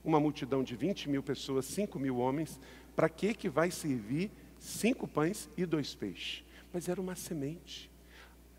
Uma 0.04 0.18
multidão 0.18 0.62
de 0.62 0.74
20 0.74 1.08
mil 1.08 1.22
pessoas, 1.22 1.66
5 1.66 1.98
mil 1.98 2.16
homens, 2.18 2.58
para 2.96 3.08
que, 3.08 3.34
que 3.34 3.48
vai 3.48 3.70
servir 3.70 4.30
cinco 4.58 5.06
pães 5.06 5.48
e 5.56 5.64
dois 5.64 5.94
peixes? 5.94 6.44
Mas 6.72 6.88
era 6.88 7.00
uma 7.00 7.14
semente. 7.14 7.90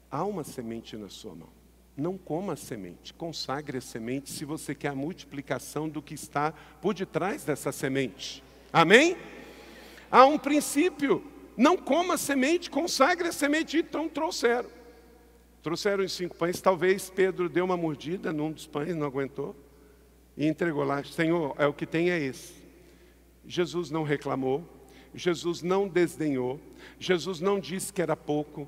Há 0.09 0.25
uma 0.25 0.43
semente 0.43 0.97
na 0.97 1.09
sua 1.09 1.35
mão. 1.35 1.49
Não 1.95 2.17
coma 2.17 2.53
a 2.53 2.55
semente, 2.55 3.13
consagre 3.13 3.77
a 3.77 3.81
semente 3.81 4.29
se 4.29 4.45
você 4.45 4.73
quer 4.73 4.89
a 4.89 4.95
multiplicação 4.95 5.89
do 5.89 6.01
que 6.01 6.13
está 6.13 6.53
por 6.81 6.93
detrás 6.93 7.43
dessa 7.43 7.71
semente. 7.71 8.43
Amém? 8.71 9.17
Há 10.09 10.25
um 10.25 10.37
princípio. 10.37 11.23
Não 11.57 11.77
coma 11.77 12.15
a 12.15 12.17
semente, 12.17 12.69
consagre 12.69 13.27
a 13.27 13.31
semente. 13.31 13.77
Então 13.77 14.07
trouxeram. 14.07 14.69
Trouxeram 15.61 16.03
os 16.03 16.11
cinco 16.11 16.35
pães. 16.35 16.59
Talvez 16.59 17.09
Pedro 17.09 17.47
deu 17.47 17.65
uma 17.65 17.77
mordida 17.77 18.33
num 18.33 18.51
dos 18.51 18.65
pães, 18.65 18.95
não 18.95 19.05
aguentou. 19.05 19.55
E 20.35 20.47
entregou 20.47 20.83
lá. 20.83 21.03
Senhor, 21.03 21.55
é 21.57 21.67
o 21.67 21.73
que 21.73 21.85
tem 21.85 22.09
é 22.09 22.19
esse. 22.19 22.53
Jesus 23.45 23.91
não 23.91 24.03
reclamou. 24.03 24.63
Jesus 25.13 25.61
não 25.61 25.87
desdenhou. 25.87 26.59
Jesus 26.99 27.39
não 27.39 27.59
disse 27.59 27.91
que 27.91 28.01
era 28.01 28.15
pouco. 28.15 28.67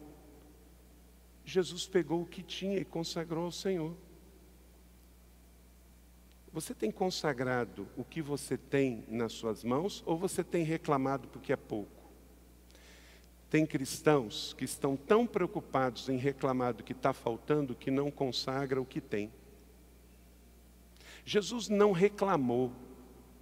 Jesus 1.45 1.87
pegou 1.87 2.21
o 2.21 2.25
que 2.25 2.43
tinha 2.43 2.77
e 2.77 2.85
consagrou 2.85 3.45
ao 3.45 3.51
Senhor. 3.51 3.95
Você 6.51 6.75
tem 6.75 6.91
consagrado 6.91 7.87
o 7.97 8.03
que 8.03 8.21
você 8.21 8.55
tem 8.57 9.03
nas 9.07 9.33
suas 9.33 9.63
mãos 9.63 10.03
ou 10.05 10.15
você 10.15 10.43
tem 10.43 10.63
reclamado 10.63 11.27
porque 11.27 11.51
é 11.51 11.55
pouco? 11.55 12.02
Tem 13.53 13.67
cristãos 13.67 14.55
que 14.57 14.65
estão 14.65 14.95
tão 14.95 15.27
preocupados 15.27 16.09
em 16.09 16.17
reclamar 16.17 16.73
do 16.73 16.83
que 16.83 16.91
está 16.91 17.13
faltando 17.13 17.75
que 17.75 17.91
não 17.91 18.09
consagra 18.09 18.81
o 18.81 18.85
que 18.85 18.99
tem. 18.99 19.31
Jesus 21.23 21.69
não 21.69 21.91
reclamou. 21.91 22.71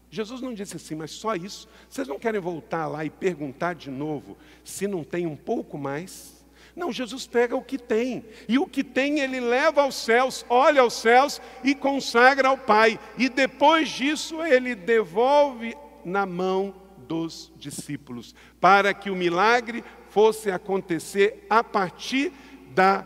Jesus 0.09 0.41
não 0.41 0.53
disse 0.53 0.75
assim, 0.75 0.95
mas 0.95 1.11
só 1.11 1.33
isso. 1.33 1.65
Vocês 1.87 2.09
não 2.09 2.19
querem 2.19 2.41
voltar 2.41 2.87
lá 2.87 3.05
e 3.05 3.09
perguntar 3.09 3.73
de 3.73 3.89
novo 3.89 4.37
se 4.65 4.85
não 4.85 5.01
tem 5.01 5.25
um 5.25 5.37
pouco 5.37 5.77
mais? 5.77 6.45
Não, 6.75 6.91
Jesus 6.91 7.25
pega 7.25 7.55
o 7.55 7.63
que 7.63 7.77
tem, 7.77 8.25
e 8.49 8.59
o 8.59 8.67
que 8.67 8.83
tem 8.83 9.21
ele 9.21 9.39
leva 9.39 9.83
aos 9.83 9.95
céus, 9.95 10.45
olha 10.49 10.81
aos 10.81 10.95
céus 10.95 11.41
e 11.63 11.73
consagra 11.73 12.49
ao 12.49 12.57
Pai, 12.57 12.99
e 13.17 13.29
depois 13.29 13.87
disso 13.87 14.43
ele 14.43 14.75
devolve 14.75 15.73
na 16.03 16.25
mão 16.25 16.75
dos 16.97 17.51
discípulos, 17.57 18.33
para 18.59 18.93
que 18.93 19.09
o 19.09 19.15
milagre 19.15 19.83
fosse 20.11 20.51
acontecer 20.51 21.45
a 21.49 21.63
partir 21.63 22.31
da 22.75 23.03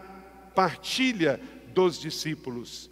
partilha 0.53 1.39
dos 1.73 1.99
discípulos. 1.99 2.89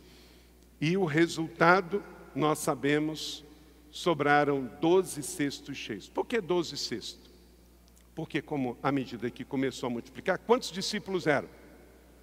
E 0.79 0.95
o 0.95 1.05
resultado, 1.05 2.03
nós 2.35 2.59
sabemos, 2.59 3.43
sobraram 3.89 4.69
doze 4.79 5.23
cestos 5.23 5.77
cheios. 5.77 6.09
Por 6.09 6.25
que 6.25 6.39
doze 6.39 6.77
cestos? 6.77 7.31
Porque, 8.13 8.41
como 8.41 8.77
à 8.83 8.91
medida 8.91 9.31
que 9.31 9.43
começou 9.43 9.87
a 9.87 9.89
multiplicar, 9.89 10.37
quantos 10.39 10.71
discípulos 10.71 11.25
eram? 11.25 11.49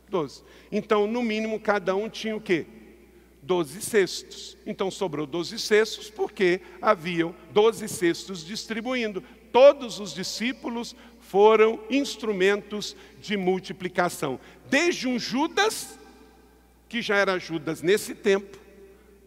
Doze. 0.09 0.45
Então, 0.71 1.07
no 1.07 1.23
mínimo, 1.23 1.59
cada 1.59 1.97
um 1.97 2.09
tinha 2.09 2.37
o 2.37 2.41
quê? 2.41 2.67
Doze 3.43 3.81
cestos. 3.81 4.57
Então, 4.65 4.91
sobrou 4.91 5.27
doze 5.27 5.59
cestos, 5.59 6.09
porque 6.09 6.61
haviam 6.81 7.35
doze 7.53 7.89
cestos 7.89 8.45
distribuindo. 8.45 9.23
Todos 9.53 9.99
os 9.99 10.15
discípulos 10.15 10.95
foram 11.31 11.79
instrumentos 11.89 12.97
de 13.21 13.37
multiplicação. 13.37 14.41
Desde 14.69 15.07
um 15.07 15.17
Judas, 15.17 15.97
que 16.89 17.01
já 17.01 17.19
era 17.19 17.39
Judas 17.39 17.83
nesse 17.83 18.17
tempo, 18.17 18.59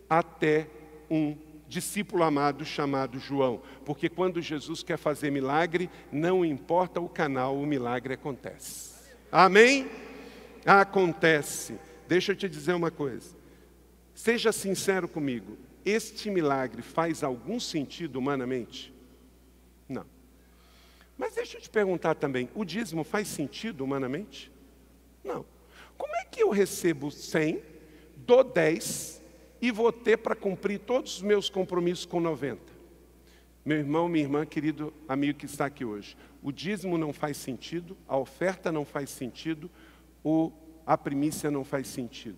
até 0.10 0.68
um 1.10 1.34
discípulo 1.66 2.24
amado 2.24 2.66
chamado 2.66 3.20
João, 3.20 3.62
porque 3.86 4.10
quando 4.10 4.42
Jesus 4.42 4.84
quer 4.84 4.98
fazer 4.98 5.32
milagre, 5.32 5.90
não 6.12 6.44
importa 6.44 7.00
o 7.00 7.08
canal, 7.08 7.56
o 7.58 7.66
milagre 7.66 8.16
acontece. 8.16 8.96
Amém? 9.32 9.88
Acontece. 10.66 11.80
Deixa 12.06 12.34
eu 12.34 12.36
te 12.36 12.50
dizer 12.50 12.74
uma 12.74 12.92
coisa. 12.92 13.34
Seja 14.14 14.52
sincero 14.52 15.08
comigo. 15.08 15.58
Este 15.86 16.30
milagre 16.30 16.82
faz 16.82 17.24
algum 17.24 17.62
sentido 17.62 18.20
humanamente? 18.20 18.94
Não. 19.88 20.06
Mas 21.18 21.36
deixa 21.36 21.58
eu 21.58 21.62
te 21.62 21.70
perguntar 21.70 22.16
também: 22.16 22.50
o 22.56 22.66
dízimo 22.66 23.04
faz 23.04 23.28
sentido 23.28 23.84
humanamente? 23.84 24.52
Não. 25.24 25.46
Como 25.98 26.16
é 26.16 26.26
que 26.26 26.42
eu 26.42 26.50
recebo 26.50 27.12
100, 27.12 27.62
dou 28.18 28.44
10 28.44 29.22
e 29.62 29.72
vou 29.72 29.92
ter 29.94 30.18
para 30.18 30.36
cumprir 30.36 30.80
todos 30.80 31.18
os 31.18 31.22
meus 31.22 31.50
compromissos 31.50 32.06
com 32.06 32.20
90. 32.20 32.62
Meu 33.64 33.78
irmão, 33.78 34.10
minha 34.10 34.26
irmã, 34.26 34.46
querido 34.46 34.94
amigo 35.08 35.40
que 35.40 35.46
está 35.46 35.66
aqui 35.66 35.86
hoje, 35.86 36.18
o 36.42 36.52
dízimo 36.52 36.98
não 36.98 37.14
faz 37.14 37.38
sentido, 37.38 37.96
a 38.06 38.18
oferta 38.18 38.74
não 38.74 38.84
faz 38.84 39.10
sentido, 39.10 39.72
o, 40.22 40.52
a 40.86 40.98
primícia 40.98 41.50
não 41.50 41.64
faz 41.64 41.88
sentido. 41.88 42.38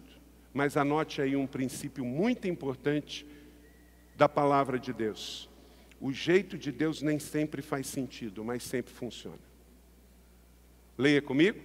Mas 0.54 0.78
anote 0.78 1.20
aí 1.20 1.36
um 1.36 1.48
princípio 1.48 2.06
muito 2.06 2.48
importante 2.48 3.26
da 4.16 4.30
palavra 4.30 4.78
de 4.78 4.94
Deus. 4.94 5.50
O 6.00 6.12
jeito 6.12 6.58
de 6.58 6.72
Deus 6.72 7.02
nem 7.02 7.20
sempre 7.20 7.62
faz 7.62 7.88
sentido, 7.88 8.44
mas 8.44 8.64
sempre 8.64 8.94
funciona. 8.94 9.40
Leia 10.98 11.22
comigo. 11.22 11.60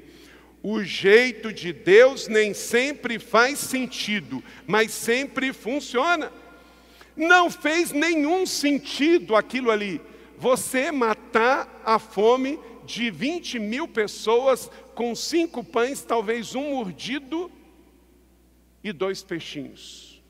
O 0.62 0.82
jeito 0.82 1.52
de 1.52 1.72
Deus 1.72 2.28
nem 2.28 2.52
sempre 2.52 3.18
faz 3.18 3.58
sentido, 3.58 4.42
mas 4.66 4.92
sempre 4.92 5.52
funciona. 5.52 6.30
Não 7.16 7.50
fez 7.50 7.92
nenhum 7.92 8.46
sentido 8.46 9.34
aquilo 9.34 9.70
ali. 9.70 10.00
Você 10.36 10.92
matar 10.92 11.82
a 11.84 11.98
fome 11.98 12.58
de 12.84 13.10
20 13.10 13.58
mil 13.58 13.86
pessoas 13.86 14.70
com 14.94 15.14
cinco 15.14 15.62
pães, 15.62 16.02
talvez 16.02 16.54
um 16.54 16.70
mordido 16.70 17.50
e 18.82 18.92
dois 18.92 19.22
peixinhos. 19.22 20.22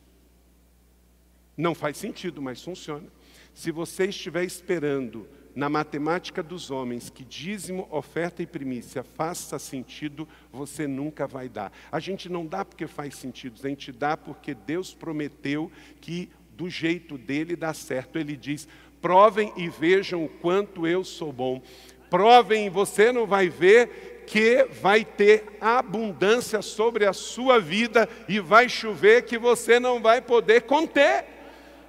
Não 1.57 1.75
faz 1.75 1.97
sentido, 1.97 2.41
mas 2.41 2.63
funciona. 2.63 3.07
Se 3.55 3.71
você 3.71 4.07
estiver 4.07 4.45
esperando 4.45 5.29
na 5.55 5.69
matemática 5.69 6.43
dos 6.43 6.71
homens 6.71 7.11
que 7.11 7.25
dízimo, 7.25 7.89
oferta 7.91 8.43
e 8.43 8.47
primícia 8.47 9.03
faça 9.03 9.59
sentido, 9.59 10.29
você 10.53 10.87
nunca 10.87 11.27
vai 11.27 11.49
dar. 11.49 11.73
A 11.91 11.99
gente 11.99 12.29
não 12.29 12.47
dá 12.47 12.65
porque 12.65 12.87
faz 12.87 13.17
sentido, 13.17 13.61
a 13.63 13.69
gente 13.69 13.93
dá 13.93 14.17
porque 14.17 14.55
Deus 14.55 14.95
prometeu 14.95 15.71
que 16.01 16.31
do 16.57 16.69
jeito 16.69 17.19
dele 17.19 17.57
dá 17.57 17.75
certo. 17.75 18.19
Ele 18.19 18.37
diz: 18.37 18.69
provem 19.01 19.53
e 19.57 19.69
vejam 19.69 20.25
o 20.25 20.29
quanto 20.29 20.87
eu 20.87 21.03
sou 21.03 21.33
bom. 21.33 21.63
Provem 22.09 22.67
e 22.67 22.71
você 22.71 23.13
não 23.13 23.27
vai 23.27 23.49
ver 23.49 24.25
que 24.27 24.65
vai 24.81 25.05
ter 25.05 25.45
abundância 25.61 26.63
sobre 26.63 27.05
a 27.05 27.13
sua 27.13 27.59
vida 27.59 28.09
e 28.29 28.39
vai 28.39 28.69
chover 28.69 29.25
que 29.25 29.39
você 29.39 29.81
não 29.81 30.01
vai 30.01 30.21
poder 30.21 30.63
conter. 30.63 31.25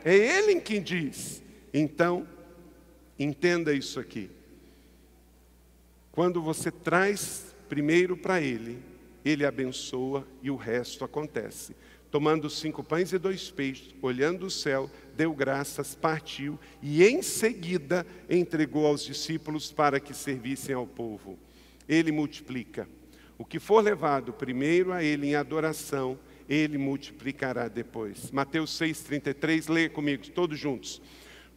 É 0.04 0.16
Ele 0.16 0.60
quem 0.60 0.82
diz. 0.82 1.42
Então, 1.74 2.28
Entenda 3.22 3.72
isso 3.72 4.00
aqui. 4.00 4.32
Quando 6.12 6.42
você 6.42 6.72
traz 6.72 7.56
primeiro 7.70 8.18
para 8.18 8.42
Ele, 8.42 8.80
Ele 9.24 9.46
abençoa 9.46 10.28
e 10.42 10.50
o 10.50 10.56
resto 10.56 11.06
acontece. 11.06 11.76
tomando 12.10 12.50
cinco 12.50 12.84
pães 12.84 13.14
e 13.14 13.18
dois 13.20 13.52
peixes, 13.52 13.96
olhando 14.02 14.48
o 14.48 14.52
céu, 14.52 14.90
deu 15.16 15.34
graças, 15.34 15.96
partiu 15.96 16.60
e 16.82 17.06
em 17.06 17.22
seguida 17.22 18.06
entregou 18.30 18.86
aos 18.88 19.06
discípulos 19.06 19.72
para 19.72 20.00
que 20.00 20.14
servissem 20.14 20.74
ao 20.74 20.88
povo. 20.88 21.38
Ele 21.88 22.12
multiplica. 22.12 22.90
O 23.38 23.46
que 23.46 23.60
for 23.60 23.82
levado 23.82 24.34
primeiro 24.34 24.92
a 24.92 25.04
ele 25.04 25.28
em 25.28 25.36
adoração, 25.36 26.20
ele 26.50 26.78
multiplicará 26.78 27.68
depois. 27.68 28.32
Mateus 28.32 28.72
6,33, 28.78 29.72
leia 29.72 29.90
comigo, 29.90 30.28
todos 30.32 30.60
juntos. 30.60 31.02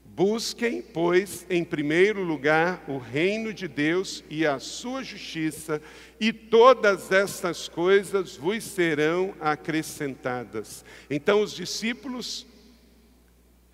Busquem, 0.04 0.80
pois, 0.80 1.44
em 1.50 1.64
primeiro 1.64 2.22
lugar 2.22 2.84
o 2.86 2.98
reino 2.98 3.52
de 3.52 3.66
Deus 3.66 4.22
e 4.30 4.46
a 4.46 4.60
sua 4.60 5.02
justiça, 5.02 5.82
e 6.20 6.32
todas 6.32 7.10
estas 7.10 7.66
coisas 7.68 8.36
vos 8.36 8.62
serão 8.62 9.34
acrescentadas. 9.40 10.84
Então 11.10 11.40
os 11.40 11.52
discípulos 11.52 12.46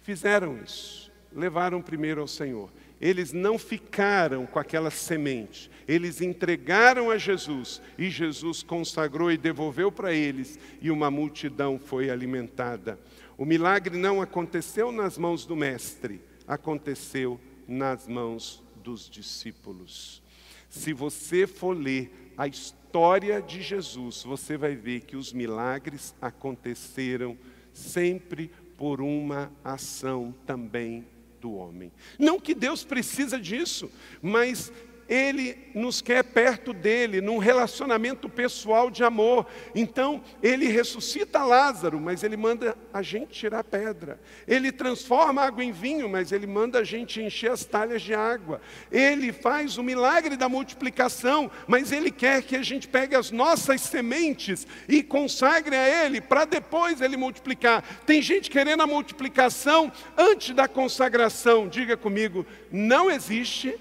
fizeram 0.02 0.58
isso, 0.64 1.12
levaram 1.30 1.82
primeiro 1.82 2.22
ao 2.22 2.26
Senhor. 2.26 2.70
Eles 2.98 3.32
não 3.32 3.58
ficaram 3.58 4.46
com 4.46 4.58
aquela 4.58 4.90
semente, 4.90 5.70
eles 5.86 6.20
entregaram 6.20 7.10
a 7.10 7.18
Jesus 7.18 7.80
e 7.98 8.10
Jesus 8.10 8.62
consagrou 8.62 9.30
e 9.30 9.36
devolveu 9.36 9.92
para 9.92 10.12
eles, 10.12 10.58
e 10.80 10.90
uma 10.90 11.10
multidão 11.10 11.78
foi 11.78 12.10
alimentada. 12.10 12.98
O 13.40 13.46
milagre 13.46 13.96
não 13.96 14.20
aconteceu 14.20 14.92
nas 14.92 15.16
mãos 15.16 15.46
do 15.46 15.56
Mestre, 15.56 16.20
aconteceu 16.46 17.40
nas 17.66 18.06
mãos 18.06 18.62
dos 18.84 19.08
discípulos. 19.08 20.22
Se 20.68 20.92
você 20.92 21.46
for 21.46 21.74
ler 21.74 22.34
a 22.36 22.46
história 22.46 23.40
de 23.40 23.62
Jesus, 23.62 24.24
você 24.24 24.58
vai 24.58 24.76
ver 24.76 25.00
que 25.00 25.16
os 25.16 25.32
milagres 25.32 26.14
aconteceram 26.20 27.34
sempre 27.72 28.50
por 28.76 29.00
uma 29.00 29.50
ação 29.64 30.34
também 30.44 31.06
do 31.40 31.54
homem. 31.54 31.90
Não 32.18 32.38
que 32.38 32.54
Deus 32.54 32.84
precisa 32.84 33.40
disso, 33.40 33.90
mas 34.20 34.70
ele 35.10 35.58
nos 35.74 36.00
quer 36.00 36.22
perto 36.22 36.72
dele, 36.72 37.20
num 37.20 37.38
relacionamento 37.38 38.28
pessoal 38.28 38.88
de 38.88 39.02
amor. 39.02 39.44
Então, 39.74 40.22
ele 40.40 40.66
ressuscita 40.68 41.42
Lázaro, 41.42 42.00
mas 42.00 42.22
ele 42.22 42.36
manda 42.36 42.78
a 42.92 43.02
gente 43.02 43.32
tirar 43.32 43.64
pedra. 43.64 44.20
Ele 44.46 44.70
transforma 44.70 45.42
água 45.42 45.64
em 45.64 45.72
vinho, 45.72 46.08
mas 46.08 46.30
ele 46.30 46.46
manda 46.46 46.78
a 46.78 46.84
gente 46.84 47.20
encher 47.20 47.50
as 47.50 47.64
talhas 47.64 48.02
de 48.02 48.14
água. 48.14 48.60
Ele 48.92 49.32
faz 49.32 49.76
o 49.76 49.82
milagre 49.82 50.36
da 50.36 50.48
multiplicação, 50.48 51.50
mas 51.66 51.90
ele 51.90 52.12
quer 52.12 52.42
que 52.44 52.54
a 52.54 52.62
gente 52.62 52.86
pegue 52.86 53.16
as 53.16 53.32
nossas 53.32 53.80
sementes 53.80 54.64
e 54.88 55.02
consagre 55.02 55.74
a 55.74 56.04
ele, 56.04 56.20
para 56.20 56.44
depois 56.44 57.00
ele 57.00 57.16
multiplicar. 57.16 57.82
Tem 58.06 58.22
gente 58.22 58.48
querendo 58.48 58.84
a 58.84 58.86
multiplicação 58.86 59.90
antes 60.16 60.54
da 60.54 60.68
consagração. 60.68 61.66
Diga 61.66 61.96
comigo, 61.96 62.46
não 62.70 63.10
existe 63.10 63.76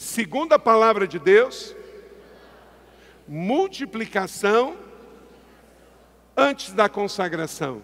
segundo 0.00 0.54
a 0.54 0.58
palavra 0.58 1.06
de 1.06 1.18
Deus, 1.18 1.76
multiplicação 3.28 4.74
antes 6.34 6.72
da 6.72 6.88
consagração. 6.88 7.82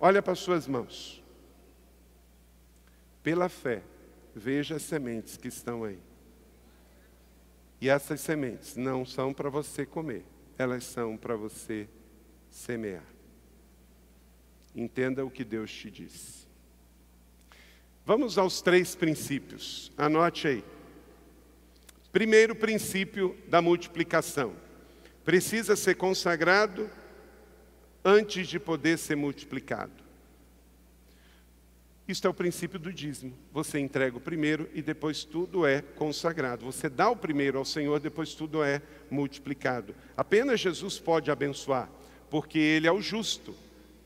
Olha 0.00 0.20
para 0.20 0.34
suas 0.34 0.66
mãos. 0.66 1.22
Pela 3.22 3.48
fé, 3.48 3.84
veja 4.34 4.74
as 4.74 4.82
sementes 4.82 5.36
que 5.36 5.46
estão 5.46 5.84
aí. 5.84 6.00
E 7.80 7.88
essas 7.88 8.20
sementes 8.20 8.74
não 8.74 9.06
são 9.06 9.32
para 9.32 9.48
você 9.48 9.86
comer, 9.86 10.24
elas 10.58 10.82
são 10.82 11.16
para 11.16 11.36
você 11.36 11.88
semear. 12.50 13.06
Entenda 14.74 15.24
o 15.24 15.30
que 15.30 15.44
Deus 15.44 15.72
te 15.72 15.92
disse. 15.92 16.43
Vamos 18.06 18.36
aos 18.36 18.60
três 18.60 18.94
princípios. 18.94 19.90
Anote 19.96 20.46
aí. 20.46 20.64
Primeiro 22.12 22.54
princípio 22.54 23.34
da 23.48 23.62
multiplicação. 23.62 24.52
Precisa 25.24 25.74
ser 25.74 25.94
consagrado 25.94 26.90
antes 28.04 28.46
de 28.46 28.60
poder 28.60 28.98
ser 28.98 29.16
multiplicado. 29.16 30.04
Isto 32.06 32.26
é 32.26 32.30
o 32.30 32.34
princípio 32.34 32.78
do 32.78 32.92
dízimo. 32.92 33.32
Você 33.50 33.78
entrega 33.78 34.18
o 34.18 34.20
primeiro 34.20 34.68
e 34.74 34.82
depois 34.82 35.24
tudo 35.24 35.66
é 35.66 35.80
consagrado. 35.80 36.66
Você 36.66 36.90
dá 36.90 37.08
o 37.08 37.16
primeiro 37.16 37.56
ao 37.56 37.64
Senhor, 37.64 37.98
depois 37.98 38.34
tudo 38.34 38.62
é 38.62 38.82
multiplicado. 39.10 39.94
Apenas 40.14 40.60
Jesus 40.60 40.98
pode 40.98 41.30
abençoar, 41.30 41.88
porque 42.28 42.58
Ele 42.58 42.86
é 42.86 42.92
o 42.92 43.00
justo. 43.00 43.54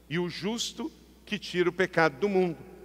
E 0.08 0.20
o 0.20 0.28
justo 0.28 0.88
que 1.26 1.36
tira 1.36 1.68
o 1.68 1.72
pecado 1.72 2.16
do 2.20 2.28
mundo. 2.28 2.77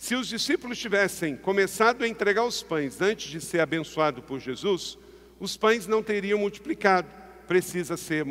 Se 0.00 0.14
os 0.14 0.28
discípulos 0.28 0.78
tivessem 0.78 1.36
começado 1.36 2.02
a 2.02 2.08
entregar 2.08 2.46
os 2.46 2.62
pães 2.62 3.02
antes 3.02 3.30
de 3.30 3.38
ser 3.38 3.60
abençoado 3.60 4.22
por 4.22 4.40
Jesus, 4.40 4.98
os 5.38 5.58
pães 5.58 5.86
não 5.86 6.02
teriam 6.02 6.38
multiplicado. 6.38 7.06
Precisa 7.46 7.98
ser 7.98 8.24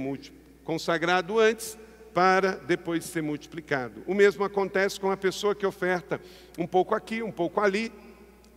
consagrado 0.63 1.38
antes 1.38 1.77
para 2.12 2.55
depois 2.55 3.05
ser 3.05 3.21
multiplicado. 3.21 4.01
O 4.08 4.15
mesmo 4.15 4.43
acontece 4.43 4.99
com 4.99 5.12
a 5.12 5.15
pessoa 5.15 5.53
que 5.53 5.63
oferta 5.63 6.19
um 6.58 6.65
pouco 6.65 6.95
aqui, 6.95 7.21
um 7.21 7.32
pouco 7.32 7.62
ali, 7.62 7.91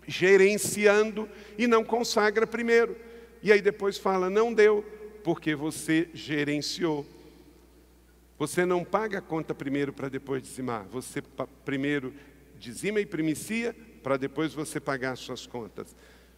gerenciando 0.09 1.29
e 1.59 1.66
não 1.66 1.85
consagra 1.85 2.46
primeiro. 2.46 2.96
E 3.42 3.53
aí 3.53 3.61
depois 3.61 3.98
fala: 3.98 4.31
não 4.31 4.55
deu, 4.55 4.83
porque 5.22 5.55
você 5.55 6.09
gerenciou. 6.14 7.07
Você 8.38 8.64
não 8.64 8.83
paga 8.83 9.18
a 9.18 9.22
conta 9.22 9.55
primeiro 9.55 9.92
para 9.92 10.09
depois 10.09 10.42
dizimar. 10.42 10.87
Você 10.90 11.22
primeiro 11.62 12.14
dizima 12.62 13.01
e 13.01 13.07
primicia, 13.07 13.75
para 14.03 14.16
depois 14.16 14.55
você 14.55 14.81
pagar 14.81 15.16
suas 15.16 15.46
contas. 15.46 15.94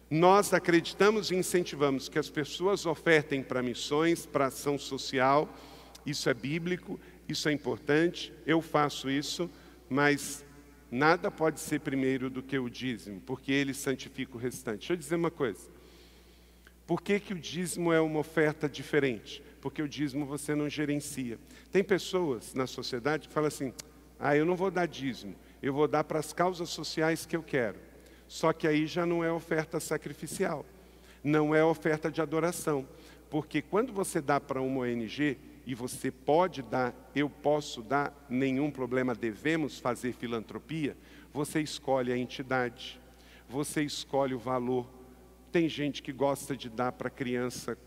Nós 0.09 0.53
acreditamos 0.53 1.31
e 1.31 1.35
incentivamos 1.35 2.09
que 2.09 2.19
as 2.19 2.29
pessoas 2.29 2.85
ofertem 2.85 3.41
para 3.41 3.61
missões, 3.61 4.25
para 4.25 4.47
ação 4.47 4.77
social, 4.77 5.53
isso 6.05 6.29
é 6.29 6.33
bíblico, 6.33 6.99
isso 7.27 7.47
é 7.47 7.51
importante, 7.51 8.33
eu 8.45 8.61
faço 8.61 9.09
isso, 9.09 9.49
mas 9.89 10.43
nada 10.91 11.31
pode 11.31 11.59
ser 11.59 11.79
primeiro 11.79 12.29
do 12.29 12.43
que 12.43 12.57
o 12.57 12.69
dízimo, 12.69 13.21
porque 13.21 13.51
ele 13.51 13.73
santifica 13.73 14.35
o 14.35 14.39
restante. 14.39 14.79
Deixa 14.79 14.93
eu 14.93 14.97
dizer 14.97 15.15
uma 15.15 15.31
coisa. 15.31 15.67
Por 16.85 17.01
que, 17.01 17.19
que 17.19 17.33
o 17.33 17.39
dízimo 17.39 17.91
é 17.91 17.99
uma 17.99 18.19
oferta 18.19 18.69
diferente? 18.69 19.41
Porque 19.59 19.81
o 19.81 19.89
dízimo 19.89 20.25
você 20.25 20.53
não 20.53 20.69
gerencia. 20.69 21.39
Tem 21.71 21.83
pessoas 21.83 22.53
na 22.53 22.67
sociedade 22.67 23.27
que 23.27 23.33
falam 23.33 23.47
assim: 23.47 23.73
ah, 24.19 24.35
eu 24.35 24.45
não 24.45 24.55
vou 24.55 24.69
dar 24.69 24.85
dízimo, 24.85 25.35
eu 25.61 25.73
vou 25.73 25.87
dar 25.87 26.03
para 26.03 26.19
as 26.19 26.33
causas 26.33 26.69
sociais 26.69 27.25
que 27.25 27.35
eu 27.35 27.43
quero. 27.43 27.77
Só 28.27 28.53
que 28.53 28.67
aí 28.67 28.87
já 28.87 29.05
não 29.05 29.23
é 29.23 29.31
oferta 29.31 29.79
sacrificial, 29.79 30.65
não 31.23 31.53
é 31.53 31.63
oferta 31.63 32.11
de 32.11 32.21
adoração. 32.21 32.87
Porque 33.29 33.61
quando 33.61 33.93
você 33.93 34.21
dá 34.21 34.39
para 34.39 34.61
uma 34.61 34.81
ONG, 34.81 35.37
e 35.65 35.73
você 35.73 36.11
pode 36.11 36.61
dar, 36.61 36.93
eu 37.15 37.29
posso 37.29 37.81
dar, 37.81 38.13
nenhum 38.29 38.69
problema, 38.69 39.15
devemos 39.15 39.79
fazer 39.79 40.13
filantropia, 40.13 40.95
você 41.33 41.59
escolhe 41.59 42.11
a 42.11 42.17
entidade, 42.17 42.99
você 43.49 43.81
escolhe 43.81 44.33
o 44.33 44.39
valor. 44.39 44.87
Tem 45.51 45.67
gente 45.67 46.03
que 46.03 46.13
gosta 46.13 46.55
de 46.55 46.69
dar 46.69 46.91
para 46.91 47.09
criança 47.09 47.77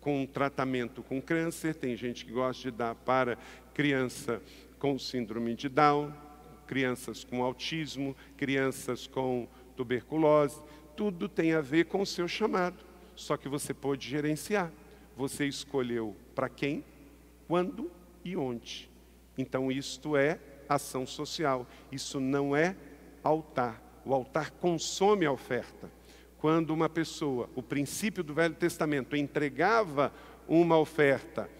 com 0.00 0.26
tratamento 0.26 1.02
com 1.02 1.22
câncer, 1.22 1.74
tem 1.74 1.96
gente 1.96 2.24
que 2.24 2.32
gosta 2.32 2.70
de 2.70 2.76
dar 2.76 2.94
para 2.94 3.38
criança 3.72 4.42
com 4.78 4.98
síndrome 4.98 5.54
de 5.54 5.68
Down, 5.68 6.12
crianças 6.72 7.22
com 7.22 7.42
autismo, 7.42 8.16
crianças 8.34 9.06
com 9.06 9.46
tuberculose, 9.76 10.58
tudo 10.96 11.28
tem 11.28 11.52
a 11.52 11.60
ver 11.60 11.84
com 11.84 12.00
o 12.00 12.06
seu 12.06 12.26
chamado. 12.26 12.82
Só 13.14 13.36
que 13.36 13.46
você 13.46 13.74
pode 13.74 14.08
gerenciar. 14.08 14.72
Você 15.14 15.44
escolheu 15.44 16.16
para 16.34 16.48
quem, 16.48 16.82
quando 17.46 17.90
e 18.24 18.34
onde. 18.34 18.88
Então 19.36 19.70
isto 19.70 20.16
é 20.16 20.38
ação 20.66 21.06
social. 21.06 21.68
Isso 21.92 22.18
não 22.18 22.56
é 22.56 22.74
altar. 23.22 23.82
O 24.02 24.14
altar 24.14 24.50
consome 24.52 25.26
a 25.26 25.32
oferta. 25.32 25.90
Quando 26.38 26.70
uma 26.70 26.88
pessoa, 26.88 27.50
o 27.54 27.62
princípio 27.62 28.24
do 28.24 28.32
Velho 28.32 28.54
Testamento, 28.54 29.14
entregava 29.14 30.10
uma 30.48 30.78
oferta 30.78 31.50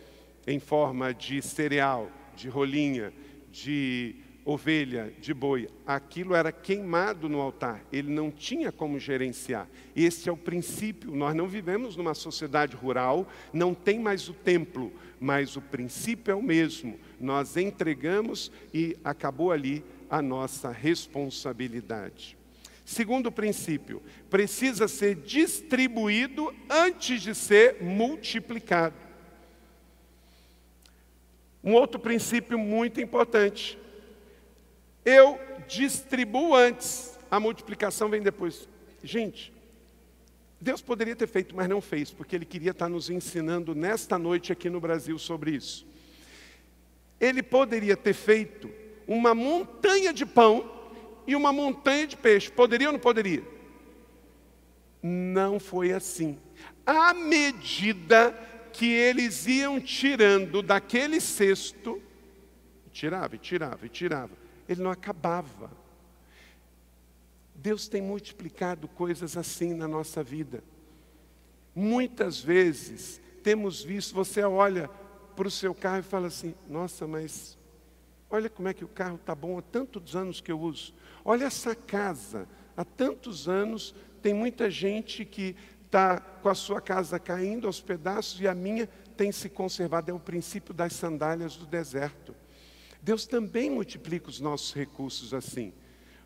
em 0.46 0.58
forma 0.58 1.12
de 1.12 1.42
cereal, 1.42 2.10
de 2.34 2.48
rolinha, 2.48 3.12
de 3.50 4.21
ovelha, 4.44 5.12
de 5.20 5.32
boi, 5.32 5.68
aquilo 5.86 6.34
era 6.34 6.50
queimado 6.50 7.28
no 7.28 7.40
altar, 7.40 7.84
ele 7.92 8.10
não 8.10 8.30
tinha 8.30 8.72
como 8.72 8.98
gerenciar. 8.98 9.68
Esse 9.94 10.28
é 10.28 10.32
o 10.32 10.36
princípio. 10.36 11.14
Nós 11.14 11.34
não 11.34 11.46
vivemos 11.46 11.96
numa 11.96 12.14
sociedade 12.14 12.74
rural, 12.74 13.28
não 13.52 13.72
tem 13.74 13.98
mais 13.98 14.28
o 14.28 14.32
templo, 14.32 14.92
mas 15.20 15.56
o 15.56 15.60
princípio 15.60 16.32
é 16.32 16.34
o 16.34 16.42
mesmo. 16.42 16.98
Nós 17.20 17.56
entregamos 17.56 18.50
e 18.74 18.96
acabou 19.04 19.52
ali 19.52 19.84
a 20.10 20.20
nossa 20.20 20.70
responsabilidade. 20.70 22.36
Segundo 22.84 23.30
princípio, 23.30 24.02
precisa 24.28 24.88
ser 24.88 25.14
distribuído 25.14 26.52
antes 26.68 27.22
de 27.22 27.34
ser 27.34 27.80
multiplicado. 27.80 28.96
Um 31.62 31.74
outro 31.74 32.00
princípio 32.00 32.58
muito 32.58 33.00
importante. 33.00 33.78
Eu 35.04 35.38
distribuo 35.66 36.54
antes, 36.54 37.18
a 37.30 37.40
multiplicação 37.40 38.08
vem 38.08 38.22
depois. 38.22 38.68
Gente, 39.02 39.52
Deus 40.60 40.80
poderia 40.80 41.16
ter 41.16 41.26
feito, 41.26 41.56
mas 41.56 41.68
não 41.68 41.80
fez, 41.80 42.10
porque 42.10 42.36
Ele 42.36 42.44
queria 42.44 42.70
estar 42.70 42.88
nos 42.88 43.10
ensinando 43.10 43.74
nesta 43.74 44.16
noite 44.16 44.52
aqui 44.52 44.70
no 44.70 44.80
Brasil 44.80 45.18
sobre 45.18 45.50
isso. 45.52 45.84
Ele 47.18 47.42
poderia 47.42 47.96
ter 47.96 48.14
feito 48.14 48.70
uma 49.06 49.34
montanha 49.34 50.12
de 50.12 50.24
pão 50.24 50.70
e 51.26 51.34
uma 51.34 51.52
montanha 51.52 52.06
de 52.06 52.16
peixe. 52.16 52.50
Poderia 52.50 52.88
ou 52.88 52.92
não 52.92 53.00
poderia? 53.00 53.42
Não 55.02 55.58
foi 55.58 55.92
assim. 55.92 56.38
À 56.86 57.12
medida 57.12 58.32
que 58.72 58.86
eles 58.86 59.46
iam 59.46 59.80
tirando 59.80 60.62
daquele 60.62 61.20
cesto, 61.20 62.00
tirava 62.92 63.34
e 63.34 63.38
tirava 63.38 63.86
e 63.86 63.88
tirava, 63.88 64.41
ele 64.72 64.82
não 64.82 64.90
acabava. 64.90 65.70
Deus 67.54 67.86
tem 67.86 68.02
multiplicado 68.02 68.88
coisas 68.88 69.36
assim 69.36 69.72
na 69.72 69.86
nossa 69.86 70.22
vida. 70.22 70.64
Muitas 71.74 72.40
vezes 72.40 73.20
temos 73.42 73.82
visto, 73.82 74.14
você 74.14 74.42
olha 74.42 74.88
para 75.36 75.48
o 75.48 75.50
seu 75.50 75.74
carro 75.74 76.00
e 76.00 76.02
fala 76.02 76.26
assim: 76.26 76.54
nossa, 76.68 77.06
mas 77.06 77.56
olha 78.30 78.50
como 78.50 78.68
é 78.68 78.74
que 78.74 78.84
o 78.84 78.88
carro 78.88 79.16
está 79.16 79.34
bom 79.34 79.58
há 79.58 79.62
tantos 79.62 80.16
anos 80.16 80.40
que 80.40 80.50
eu 80.50 80.60
uso. 80.60 80.94
Olha 81.24 81.44
essa 81.44 81.74
casa, 81.74 82.48
há 82.76 82.84
tantos 82.84 83.48
anos 83.48 83.94
tem 84.20 84.34
muita 84.34 84.70
gente 84.70 85.24
que 85.24 85.56
está 85.86 86.18
com 86.18 86.48
a 86.48 86.54
sua 86.54 86.80
casa 86.80 87.18
caindo 87.18 87.66
aos 87.66 87.80
pedaços 87.80 88.40
e 88.40 88.48
a 88.48 88.54
minha 88.54 88.88
tem 89.16 89.30
se 89.30 89.48
conservado. 89.48 90.10
É 90.10 90.14
o 90.14 90.18
princípio 90.18 90.72
das 90.72 90.92
sandálias 90.94 91.56
do 91.56 91.66
deserto. 91.66 92.34
Deus 93.02 93.26
também 93.26 93.68
multiplica 93.68 94.30
os 94.30 94.38
nossos 94.38 94.72
recursos 94.72 95.34
assim. 95.34 95.72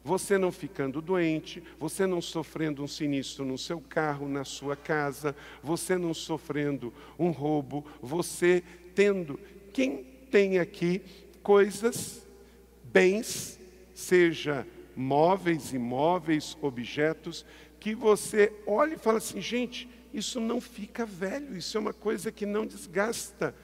Você 0.05 0.39
não 0.39 0.53
ficando 0.53 1.01
doente, 1.01 1.63
você 1.81 2.07
não 2.07 2.21
sofrendo 2.21 2.85
um 2.85 2.87
sinistro 2.87 3.45
no 3.45 3.59
seu 3.59 3.81
carro, 3.81 4.29
na 4.29 4.45
sua 4.45 4.77
casa, 4.77 5.35
você 5.63 5.97
não 5.99 6.15
sofrendo 6.15 6.93
um 7.19 7.31
roubo, 7.31 7.85
você 8.01 8.63
tendo. 8.95 9.41
Quem 9.73 10.05
tem 10.31 10.59
aqui 10.59 11.03
coisas, 11.43 12.25
bens, 12.85 13.59
seja 13.95 14.67
móveis, 14.95 15.73
imóveis, 15.73 16.57
objetos, 16.63 17.45
que 17.81 17.95
você 17.95 18.53
olha 18.67 18.95
e 18.95 18.99
fala 18.99 19.19
assim, 19.19 19.41
gente, 19.41 19.89
isso 20.13 20.41
não 20.41 20.61
fica 20.61 21.05
velho, 21.05 21.57
isso 21.57 21.77
é 21.77 21.81
uma 21.81 21.93
coisa 21.93 22.31
que 22.31 22.47
não 22.47 22.67
desgasta. 22.67 23.55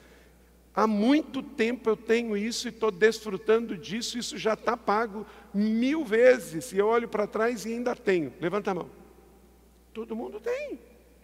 Há 0.75 0.87
muito 0.87 1.43
tempo 1.43 1.91
eu 1.91 1.97
tenho 1.97 2.35
isso 2.37 2.67
e 2.67 2.71
estou 2.71 2.91
desfrutando 2.91 3.77
disso, 3.77 4.19
isso 4.19 4.39
já 4.39 4.55
está 4.55 4.75
pago 4.75 5.27
mil 5.53 6.05
vezes. 6.05 6.73
E 6.73 6.79
eu 6.79 6.87
olho 6.87 7.09
para 7.09 7.27
trás 7.27 7.67
e 7.67 7.75
ainda 7.75 7.95
tenho. 7.95 8.33
Levanta 8.41 8.71
a 8.71 8.75
mão. 8.75 8.91
Todo 9.93 10.17
mundo 10.17 10.41
tem, 10.41 10.79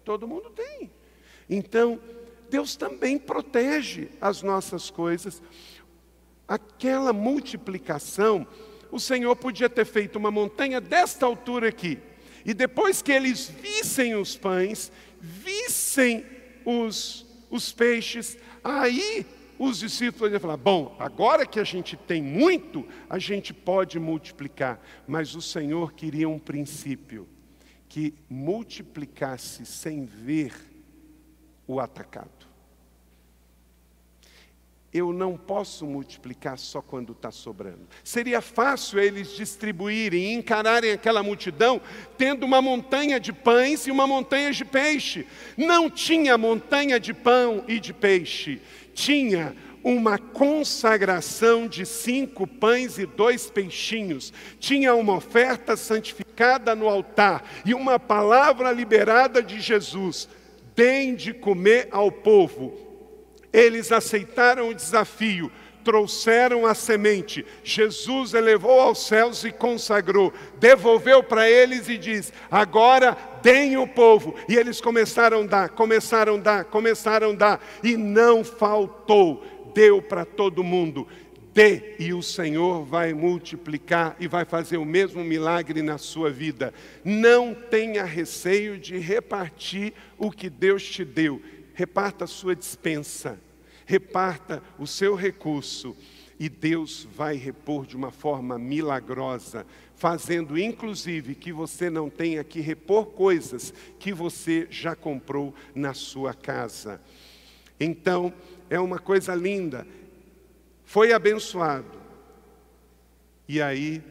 todo 0.04 0.28
mundo 0.28 0.50
tem. 0.50 0.90
Então, 1.48 1.98
Deus 2.50 2.76
também 2.76 3.18
protege 3.18 4.08
as 4.20 4.42
nossas 4.42 4.90
coisas. 4.90 5.42
Aquela 6.46 7.12
multiplicação, 7.12 8.46
o 8.90 9.00
Senhor 9.00 9.34
podia 9.36 9.70
ter 9.70 9.86
feito 9.86 10.16
uma 10.16 10.30
montanha 10.30 10.80
desta 10.80 11.24
altura 11.24 11.68
aqui, 11.68 11.98
e 12.44 12.54
depois 12.54 13.02
que 13.02 13.12
eles 13.12 13.48
vissem 13.48 14.14
os 14.14 14.36
pães, 14.36 14.90
vissem 15.20 16.24
os, 16.64 17.26
os 17.50 17.72
peixes, 17.72 18.38
aí 18.62 19.26
os 19.58 19.78
discípulos 19.78 20.30
iam 20.30 20.40
falar: 20.40 20.56
bom, 20.56 20.94
agora 20.98 21.44
que 21.44 21.58
a 21.58 21.64
gente 21.64 21.96
tem 21.96 22.22
muito, 22.22 22.86
a 23.08 23.18
gente 23.18 23.52
pode 23.52 23.98
multiplicar. 23.98 24.80
Mas 25.06 25.34
o 25.34 25.42
Senhor 25.42 25.92
queria 25.92 26.28
um 26.28 26.38
princípio 26.38 27.28
que 27.88 28.14
multiplicasse 28.28 29.64
sem 29.64 30.04
ver 30.04 30.52
o 31.66 31.80
atacado. 31.80 32.48
Eu 34.90 35.12
não 35.12 35.36
posso 35.36 35.84
multiplicar 35.86 36.58
só 36.58 36.80
quando 36.80 37.12
está 37.12 37.30
sobrando. 37.30 37.86
Seria 38.02 38.40
fácil 38.40 38.98
eles 38.98 39.36
distribuírem 39.36 40.32
e 40.32 40.32
encararem 40.32 40.92
aquela 40.92 41.22
multidão 41.22 41.78
tendo 42.16 42.46
uma 42.46 42.62
montanha 42.62 43.20
de 43.20 43.30
pães 43.30 43.86
e 43.86 43.90
uma 43.90 44.06
montanha 44.06 44.50
de 44.50 44.64
peixe. 44.64 45.26
Não 45.58 45.90
tinha 45.90 46.38
montanha 46.38 46.98
de 46.98 47.12
pão 47.12 47.64
e 47.68 47.78
de 47.78 47.92
peixe, 47.92 48.62
tinha 48.98 49.54
uma 49.84 50.18
consagração 50.18 51.68
de 51.68 51.86
cinco 51.86 52.48
pães 52.48 52.98
e 52.98 53.06
dois 53.06 53.48
peixinhos, 53.48 54.32
tinha 54.58 54.92
uma 54.92 55.14
oferta 55.14 55.76
santificada 55.76 56.74
no 56.74 56.88
altar 56.88 57.44
e 57.64 57.72
uma 57.74 58.00
palavra 58.00 58.72
liberada 58.72 59.40
de 59.40 59.60
Jesus: 59.60 60.28
deem 60.74 61.14
de 61.14 61.32
comer 61.32 61.86
ao 61.92 62.10
povo. 62.10 62.76
Eles 63.52 63.92
aceitaram 63.92 64.68
o 64.68 64.74
desafio, 64.74 65.50
trouxeram 65.88 66.66
a 66.66 66.74
semente. 66.74 67.46
Jesus 67.64 68.34
elevou 68.34 68.78
aos 68.78 69.06
céus 69.06 69.42
e 69.42 69.50
consagrou, 69.50 70.30
devolveu 70.60 71.22
para 71.22 71.48
eles 71.48 71.88
e 71.88 71.96
diz: 71.96 72.30
agora 72.50 73.16
deem 73.42 73.78
o 73.78 73.88
povo. 73.88 74.34
E 74.46 74.54
eles 74.54 74.82
começaram 74.82 75.44
a 75.44 75.46
dar, 75.46 75.68
começaram 75.70 76.34
a 76.34 76.38
dar, 76.40 76.64
começaram 76.66 77.30
a 77.30 77.34
dar, 77.34 77.66
e 77.82 77.96
não 77.96 78.44
faltou 78.44 79.42
deu 79.72 80.02
para 80.02 80.26
todo 80.26 80.62
mundo. 80.62 81.08
Dê 81.54 81.94
e 81.98 82.12
o 82.12 82.22
Senhor 82.22 82.84
vai 82.84 83.14
multiplicar 83.14 84.14
e 84.20 84.28
vai 84.28 84.44
fazer 84.44 84.76
o 84.76 84.84
mesmo 84.84 85.24
milagre 85.24 85.80
na 85.80 85.96
sua 85.96 86.30
vida. 86.30 86.74
Não 87.02 87.54
tenha 87.54 88.04
receio 88.04 88.78
de 88.78 88.98
repartir 88.98 89.94
o 90.18 90.30
que 90.30 90.50
Deus 90.50 90.84
te 90.84 91.02
deu. 91.02 91.40
Reparta 91.72 92.24
a 92.24 92.28
sua 92.28 92.54
dispensa, 92.54 93.40
reparta 93.88 94.62
o 94.78 94.86
seu 94.86 95.14
recurso 95.14 95.96
e 96.38 96.46
Deus 96.46 97.08
vai 97.10 97.36
repor 97.36 97.86
de 97.86 97.96
uma 97.96 98.10
forma 98.10 98.58
milagrosa, 98.58 99.66
fazendo 99.96 100.58
inclusive 100.58 101.34
que 101.34 101.50
você 101.54 101.88
não 101.88 102.10
tenha 102.10 102.44
que 102.44 102.60
repor 102.60 103.06
coisas 103.06 103.72
que 103.98 104.12
você 104.12 104.68
já 104.70 104.94
comprou 104.94 105.54
na 105.74 105.94
sua 105.94 106.34
casa. 106.34 107.00
Então, 107.80 108.30
é 108.68 108.78
uma 108.78 108.98
coisa 108.98 109.34
linda. 109.34 109.86
Foi 110.84 111.14
abençoado. 111.14 111.98
E 113.48 113.58
aí 113.62 114.02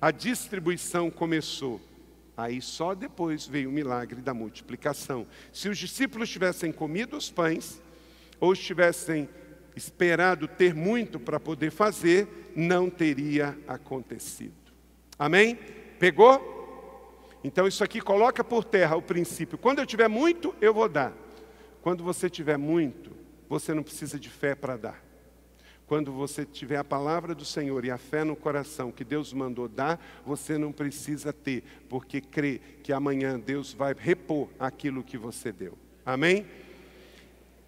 a 0.00 0.10
distribuição 0.10 1.10
começou. 1.10 1.78
Aí 2.34 2.62
só 2.62 2.94
depois 2.94 3.46
veio 3.46 3.68
o 3.68 3.72
milagre 3.72 4.22
da 4.22 4.32
multiplicação. 4.32 5.26
Se 5.52 5.68
os 5.68 5.76
discípulos 5.76 6.30
tivessem 6.30 6.72
comido 6.72 7.18
os 7.18 7.30
pães, 7.30 7.82
ou 8.40 8.52
estivessem 8.52 9.28
esperado 9.74 10.48
ter 10.48 10.74
muito 10.74 11.20
para 11.20 11.38
poder 11.38 11.70
fazer, 11.70 12.52
não 12.56 12.88
teria 12.88 13.56
acontecido. 13.68 14.54
Amém? 15.18 15.58
Pegou? 15.98 16.54
Então 17.44 17.68
isso 17.68 17.84
aqui 17.84 18.00
coloca 18.00 18.42
por 18.42 18.64
terra 18.64 18.96
o 18.96 19.02
princípio. 19.02 19.58
Quando 19.58 19.78
eu 19.78 19.86
tiver 19.86 20.08
muito, 20.08 20.54
eu 20.60 20.74
vou 20.74 20.88
dar. 20.88 21.12
Quando 21.82 22.02
você 22.02 22.28
tiver 22.28 22.56
muito, 22.56 23.12
você 23.48 23.72
não 23.72 23.82
precisa 23.82 24.18
de 24.18 24.28
fé 24.28 24.54
para 24.54 24.76
dar. 24.76 25.06
Quando 25.86 26.10
você 26.10 26.44
tiver 26.44 26.78
a 26.78 26.84
palavra 26.84 27.32
do 27.32 27.44
Senhor 27.44 27.84
e 27.84 27.90
a 27.92 27.98
fé 27.98 28.24
no 28.24 28.34
coração 28.34 28.90
que 28.90 29.04
Deus 29.04 29.32
mandou 29.32 29.68
dar, 29.68 30.04
você 30.26 30.58
não 30.58 30.72
precisa 30.72 31.32
ter, 31.32 31.62
porque 31.88 32.20
crê 32.20 32.60
que 32.82 32.92
amanhã 32.92 33.38
Deus 33.38 33.72
vai 33.72 33.94
repor 33.96 34.48
aquilo 34.58 35.04
que 35.04 35.16
você 35.16 35.52
deu. 35.52 35.78
Amém? 36.04 36.44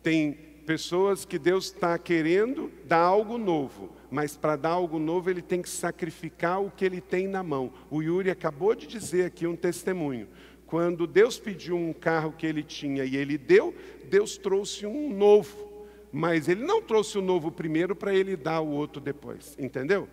Tem 0.03 0.48
pessoas 0.69 1.25
que 1.25 1.39
Deus 1.39 1.65
está 1.65 1.97
querendo 1.99 2.71
dar 2.85 3.01
algo 3.01 3.39
novo, 3.39 3.89
mas 4.11 4.37
para 4.37 4.55
dar 4.55 4.73
algo 4.73 4.99
novo 4.99 5.31
ele 5.31 5.41
tem 5.41 5.63
que 5.63 5.71
sacrificar 5.71 6.63
o 6.63 6.71
que 6.71 6.85
ele 6.85 7.01
tem 7.01 7.27
na 7.27 7.43
mão. 7.43 7.73
O 7.91 8.03
Yuri 8.03 8.31
acabou 8.31 8.75
de 8.75 8.87
dizer 8.87 9.25
aqui 9.25 9.47
um 9.47 9.57
testemunho. 9.57 10.29
Quando 10.67 11.07
Deus 11.07 11.39
pediu 11.39 11.75
um 11.75 11.95
carro 11.95 12.35
que 12.37 12.47
ele 12.47 12.63
tinha 12.63 13.03
e 13.03 13.17
ele 13.17 13.39
deu, 13.39 13.75
Deus 14.11 14.37
trouxe 14.37 14.85
um 14.85 15.11
novo 15.11 15.67
mas 16.11 16.49
ele 16.49 16.65
não 16.65 16.81
trouxe 16.81 17.19
o 17.19 17.23
novo 17.23 17.53
primeiro 17.53 17.95
para 17.95 18.15
ele 18.15 18.35
dar 18.35 18.61
o 18.61 18.71
outro 18.71 19.01
depois, 19.01 19.55
entendeu? 19.59 20.09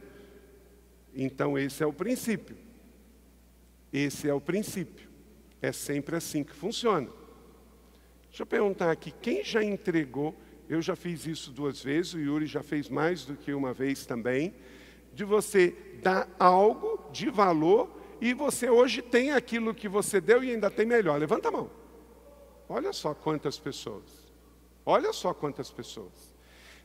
Então 1.15 1.57
esse 1.57 1.81
é 1.81 1.85
o 1.85 1.93
princípio. 1.93 2.57
Esse 3.93 4.27
é 4.27 4.33
o 4.33 4.41
princípio. 4.41 5.07
É 5.61 5.71
sempre 5.71 6.17
assim 6.17 6.43
que 6.43 6.53
funciona. 6.53 7.07
Deixa 8.27 8.43
eu 8.43 8.45
perguntar 8.45 8.91
aqui, 8.91 9.13
quem 9.21 9.41
já 9.41 9.63
entregou? 9.63 10.35
Eu 10.67 10.81
já 10.81 10.95
fiz 10.95 11.25
isso 11.25 11.51
duas 11.51 11.83
vezes, 11.83 12.13
o 12.13 12.19
Yuri 12.19 12.47
já 12.47 12.63
fez 12.63 12.89
mais 12.89 13.25
do 13.25 13.35
que 13.35 13.53
uma 13.53 13.73
vez 13.73 14.05
também, 14.05 14.53
de 15.13 15.23
você 15.23 15.75
dar 16.01 16.27
algo 16.39 17.09
de 17.11 17.29
valor 17.29 17.89
e 18.19 18.33
você 18.33 18.69
hoje 18.69 19.01
tem 19.01 19.31
aquilo 19.31 19.73
que 19.73 19.87
você 19.87 20.19
deu 20.19 20.43
e 20.43 20.51
ainda 20.51 20.69
tem 20.71 20.85
melhor. 20.85 21.19
Levanta 21.19 21.49
a 21.49 21.51
mão. 21.51 21.69
Olha 22.67 22.91
só 22.91 23.13
quantas 23.13 23.59
pessoas. 23.59 24.03
Olha 24.85 25.13
só 25.13 25.33
quantas 25.33 25.69
pessoas. 25.69 26.35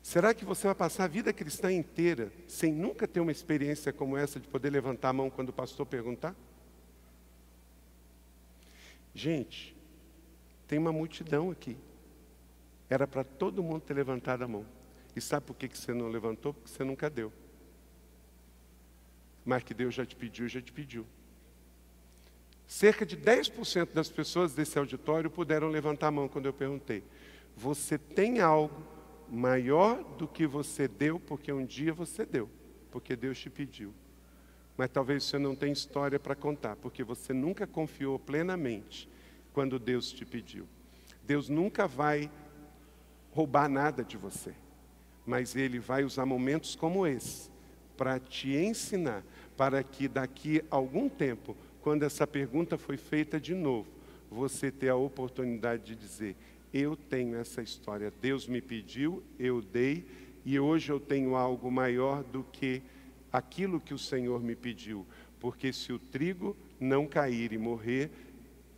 Será 0.03 0.33
que 0.33 0.45
você 0.45 0.67
vai 0.67 0.75
passar 0.75 1.05
a 1.05 1.09
vida 1.09 1.33
cristã 1.33 1.73
inteira 1.73 2.33
sem 2.47 2.73
nunca 2.73 3.07
ter 3.07 3.21
uma 3.21 3.33
experiência 3.33 3.93
como 3.93 4.17
essa 4.17 4.41
de 4.41 4.49
poder 4.49 4.71
levantar 4.71 5.11
a 5.11 5.13
mão 5.13 5.31
quando 5.31 5.51
o 5.51 5.53
pastor 5.53 5.87
perguntar? 5.87 6.35
Gente, 9.15 9.77
tem 10.67 10.79
uma 10.79 10.93
multidão 10.93 11.51
aqui. 11.51 11.77
Era 12.91 13.07
para 13.07 13.23
todo 13.23 13.63
mundo 13.63 13.81
ter 13.81 13.95
levantado 13.95 14.43
a 14.43 14.49
mão. 14.49 14.67
E 15.15 15.21
sabe 15.21 15.47
por 15.47 15.55
que 15.55 15.69
você 15.69 15.95
não 15.95 16.09
levantou? 16.09 16.53
Porque 16.53 16.69
você 16.69 16.83
nunca 16.83 17.09
deu. 17.09 17.33
Mas 19.45 19.63
que 19.63 19.73
Deus 19.73 19.95
já 19.95 20.05
te 20.05 20.17
pediu, 20.17 20.49
já 20.49 20.61
te 20.61 20.73
pediu. 20.73 21.07
Cerca 22.67 23.07
de 23.07 23.17
10% 23.17 23.93
das 23.93 24.09
pessoas 24.09 24.55
desse 24.55 24.79
auditório 24.79 25.31
puderam 25.31 25.69
levantar 25.69 26.09
a 26.09 26.11
mão 26.11 26.29
quando 26.29 26.47
eu 26.47 26.53
perguntei. 26.53 27.03
Você 27.57 27.97
tem 27.97 28.41
algo 28.41 28.83
maior 29.29 30.03
do 30.17 30.27
que 30.27 30.47
você 30.47 30.87
deu, 30.89 31.19
porque 31.21 31.53
um 31.53 31.65
dia 31.65 31.93
você 31.93 32.25
deu, 32.27 32.49
porque 32.91 33.15
Deus 33.17 33.39
te 33.39 33.51
pediu. 33.51 33.93
Mas 34.77 34.91
talvez 34.91 35.25
você 35.25 35.39
não 35.39 35.55
tenha 35.55 35.73
história 35.73 36.19
para 36.19 36.35
contar, 36.35 36.77
porque 36.77 37.05
você 37.05 37.33
nunca 37.33 37.67
confiou 37.67 38.19
plenamente 38.19 39.09
quando 39.53 39.79
Deus 39.79 40.11
te 40.13 40.25
pediu. 40.25 40.67
Deus 41.25 41.49
nunca 41.49 41.87
vai 41.87 42.31
roubar 43.33 43.69
nada 43.69 44.03
de 44.03 44.17
você, 44.17 44.53
mas 45.27 45.55
Ele 45.55 45.79
vai 45.79 46.05
usar 46.05 46.27
momentos 46.27 46.75
como 46.75 47.07
esse 47.07 47.51
para 47.97 48.19
te 48.19 48.57
ensinar, 48.57 49.23
para 49.57 49.83
que 49.83 50.09
daqui 50.09 50.63
a 50.71 50.77
algum 50.77 51.09
tempo, 51.09 51.55
quando 51.83 52.03
essa 52.03 52.27
pergunta 52.27 52.79
foi 52.79 52.97
feita 52.97 53.39
de 53.39 53.55
novo, 53.55 53.89
você 54.31 54.71
ter 54.71 54.89
a 54.89 54.97
oportunidade 54.97 55.85
de 55.85 55.97
dizer: 55.97 56.37
Eu 56.73 56.97
tenho 56.97 57.37
essa 57.37 57.61
história, 57.61 58.13
Deus 58.23 58.47
me 58.47 58.63
pediu, 58.63 59.23
eu 59.39 59.61
dei, 59.61 60.07
e 60.45 60.59
hoje 60.59 60.91
eu 60.91 60.99
tenho 60.99 61.37
algo 61.37 61.71
maior 61.71 62.23
do 62.23 62.43
que 62.43 62.83
aquilo 63.33 63.81
que 63.81 63.93
o 63.93 63.99
Senhor 63.99 64.43
me 64.43 64.57
pediu, 64.57 65.07
porque 65.39 65.73
se 65.73 65.93
o 65.93 65.99
trigo 65.99 66.57
não 66.79 67.07
cair 67.07 67.53
e 67.53 67.59
morrer, 67.59 68.11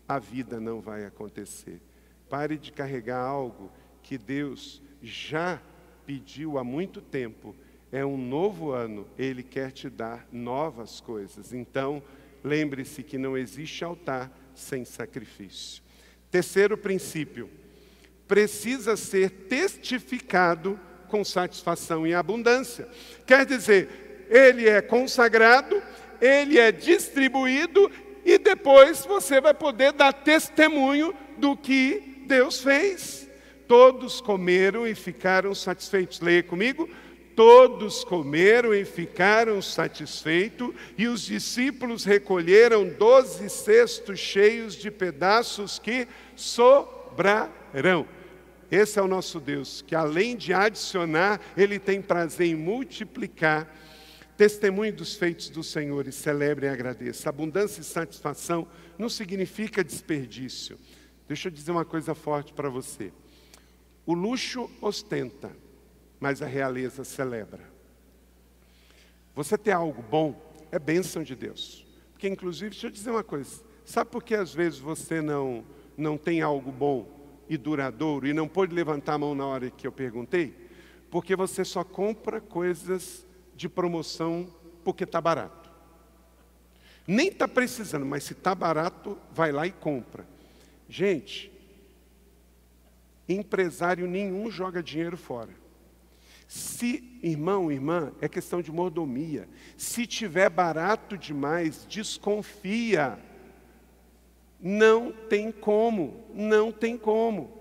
a 0.09 0.19
vida 0.19 0.59
não 0.59 0.81
vai 0.81 1.05
acontecer. 1.05 1.81
Pare 2.29 2.59
de 2.59 2.73
carregar 2.73 3.21
algo 3.21 3.71
que 4.03 4.19
Deus 4.19 4.83
já 5.03 5.61
pediu 6.07 6.59
há 6.59 6.65
muito 6.65 7.01
tempo. 7.01 7.55
É 7.91 8.05
um 8.05 8.17
novo 8.17 8.73
ano, 8.73 9.07
Ele 9.19 9.43
quer 9.43 9.71
te 9.71 9.89
dar 9.91 10.27
novas 10.33 11.01
coisas. 11.01 11.53
Então, 11.53 12.03
lembre-se 12.43 13.03
que 13.03 13.19
não 13.19 13.37
existe 13.37 13.85
altar 13.85 14.31
sem 14.55 14.85
sacrifício. 14.85 15.83
Terceiro 16.31 16.77
princípio: 16.79 17.51
precisa 18.27 18.97
ser 18.97 19.31
testificado 19.31 20.81
com 21.09 21.23
satisfação 21.23 22.07
e 22.07 22.15
abundância. 22.15 22.89
Quer 23.27 23.45
dizer, 23.45 24.27
ele 24.31 24.67
é 24.67 24.81
consagrado, 24.81 25.83
ele 26.19 26.59
é 26.59 26.73
distribuído 26.73 27.91
e 28.25 28.39
depois 28.39 29.05
você 29.05 29.41
vai 29.41 29.53
poder 29.53 29.93
dar 29.93 30.13
testemunho 30.13 31.15
do 31.37 31.55
que 31.55 32.25
Deus 32.27 32.63
fez. 32.63 33.29
Todos 33.67 34.21
comeram 34.21 34.87
e 34.87 34.95
ficaram 34.95 35.55
satisfeitos. 35.55 36.21
Leia 36.21 36.43
comigo. 36.43 36.89
Todos 37.35 38.05
comeram 38.05 38.75
e 38.75 38.85
ficaram 38.85 39.63
satisfeitos, 39.63 40.75
e 40.99 41.09
os 41.09 41.23
discípulos 41.23 42.05
recolheram 42.05 42.87
doze 42.87 43.49
cestos 43.49 44.19
cheios 44.19 44.75
de 44.75 44.91
pedaços 44.91 45.79
que 45.79 46.07
sobrarão. 46.37 48.07
Esse 48.71 48.99
é 48.99 49.03
o 49.03 49.09
nosso 49.09 49.41
Deus, 49.41 49.81
que 49.81 49.95
além 49.95 50.37
de 50.37 50.53
adicionar, 50.53 51.41
Ele 51.57 51.79
tem 51.79 52.03
prazer 52.03 52.49
em 52.49 52.55
multiplicar 52.55 53.67
Testemunhe 54.37 54.91
dos 54.91 55.15
feitos 55.15 55.51
do 55.51 55.63
Senhor 55.63 56.09
e 56.09 56.13
celebre 56.13 56.67
e 56.67 56.69
agradeça. 56.69 57.29
Abundância 57.29 57.81
e 57.81 57.85
satisfação 57.85 58.67
não 58.99 59.09
significa 59.09 59.85
desperdício. 59.85 60.79
Deixa 61.29 61.49
eu 61.49 61.53
dizer 61.53 61.71
uma 61.71 61.85
coisa 61.85 62.15
forte 62.15 62.53
para 62.53 62.69
você. 62.69 63.13
O 64.05 64.15
luxo 64.15 64.71
ostenta, 64.81 65.51
mas 66.19 66.43
a 66.43 66.47
realeza 66.47 67.05
celebra. 67.05 67.71
Você 69.35 69.57
ter 69.57 69.73
algo 69.73 70.03
bom 70.03 70.41
é 70.71 70.79
bênção 70.79 71.23
de 71.23 71.35
Deus. 71.35 71.87
Porque, 72.13 72.29
inclusive, 72.29 72.71
deixa 72.71 72.87
eu 72.87 72.91
dizer 72.91 73.11
uma 73.11 73.25
coisa. 73.25 73.63
Sabe 73.85 74.11
por 74.11 74.23
que 74.23 74.35
às 74.35 74.55
vezes 74.55 74.79
você 74.79 75.21
não, 75.21 75.65
não 75.97 76.17
tem 76.17 76.41
algo 76.41 76.73
bom 76.73 77.07
e 77.49 77.57
duradouro 77.57 78.27
e 78.27 78.33
não 78.33 78.49
pode 78.49 78.75
levantar 78.75 79.15
a 79.15 79.19
mão 79.19 79.35
na 79.35 79.47
hora 79.47 79.71
que 79.71 79.87
eu 79.87 79.93
perguntei? 79.93 80.55
Porque 81.11 81.37
você 81.37 81.65
só 81.65 81.85
compra 81.85 82.41
coisas 82.41 83.27
de 83.55 83.69
promoção 83.69 84.49
porque 84.83 85.05
está 85.05 85.21
barato. 85.21 85.71
Nem 87.07 87.29
está 87.29 87.47
precisando, 87.47 88.07
mas 88.07 88.25
se 88.25 88.33
está 88.33 88.55
barato, 88.55 89.19
vai 89.33 89.53
lá 89.53 89.67
e 89.67 89.73
compra. 89.73 90.27
Gente, 90.89 91.52
empresário 93.29 94.07
nenhum 94.07 94.51
joga 94.51 94.83
dinheiro 94.83 95.17
fora. 95.17 95.51
Se, 96.47 97.19
irmão, 97.23 97.73
irmã, 97.73 98.13
é 98.21 98.29
questão 98.29 98.61
de 98.61 98.71
mordomia. 98.71 99.49
Se 99.77 100.07
tiver 100.07 100.51
barato 100.51 101.17
demais, 101.17 101.87
desconfia. 101.87 103.19
Não 104.61 105.13
tem 105.13 105.51
como, 105.51 106.27
não 106.35 106.71
tem 106.71 106.99
como. 106.99 107.59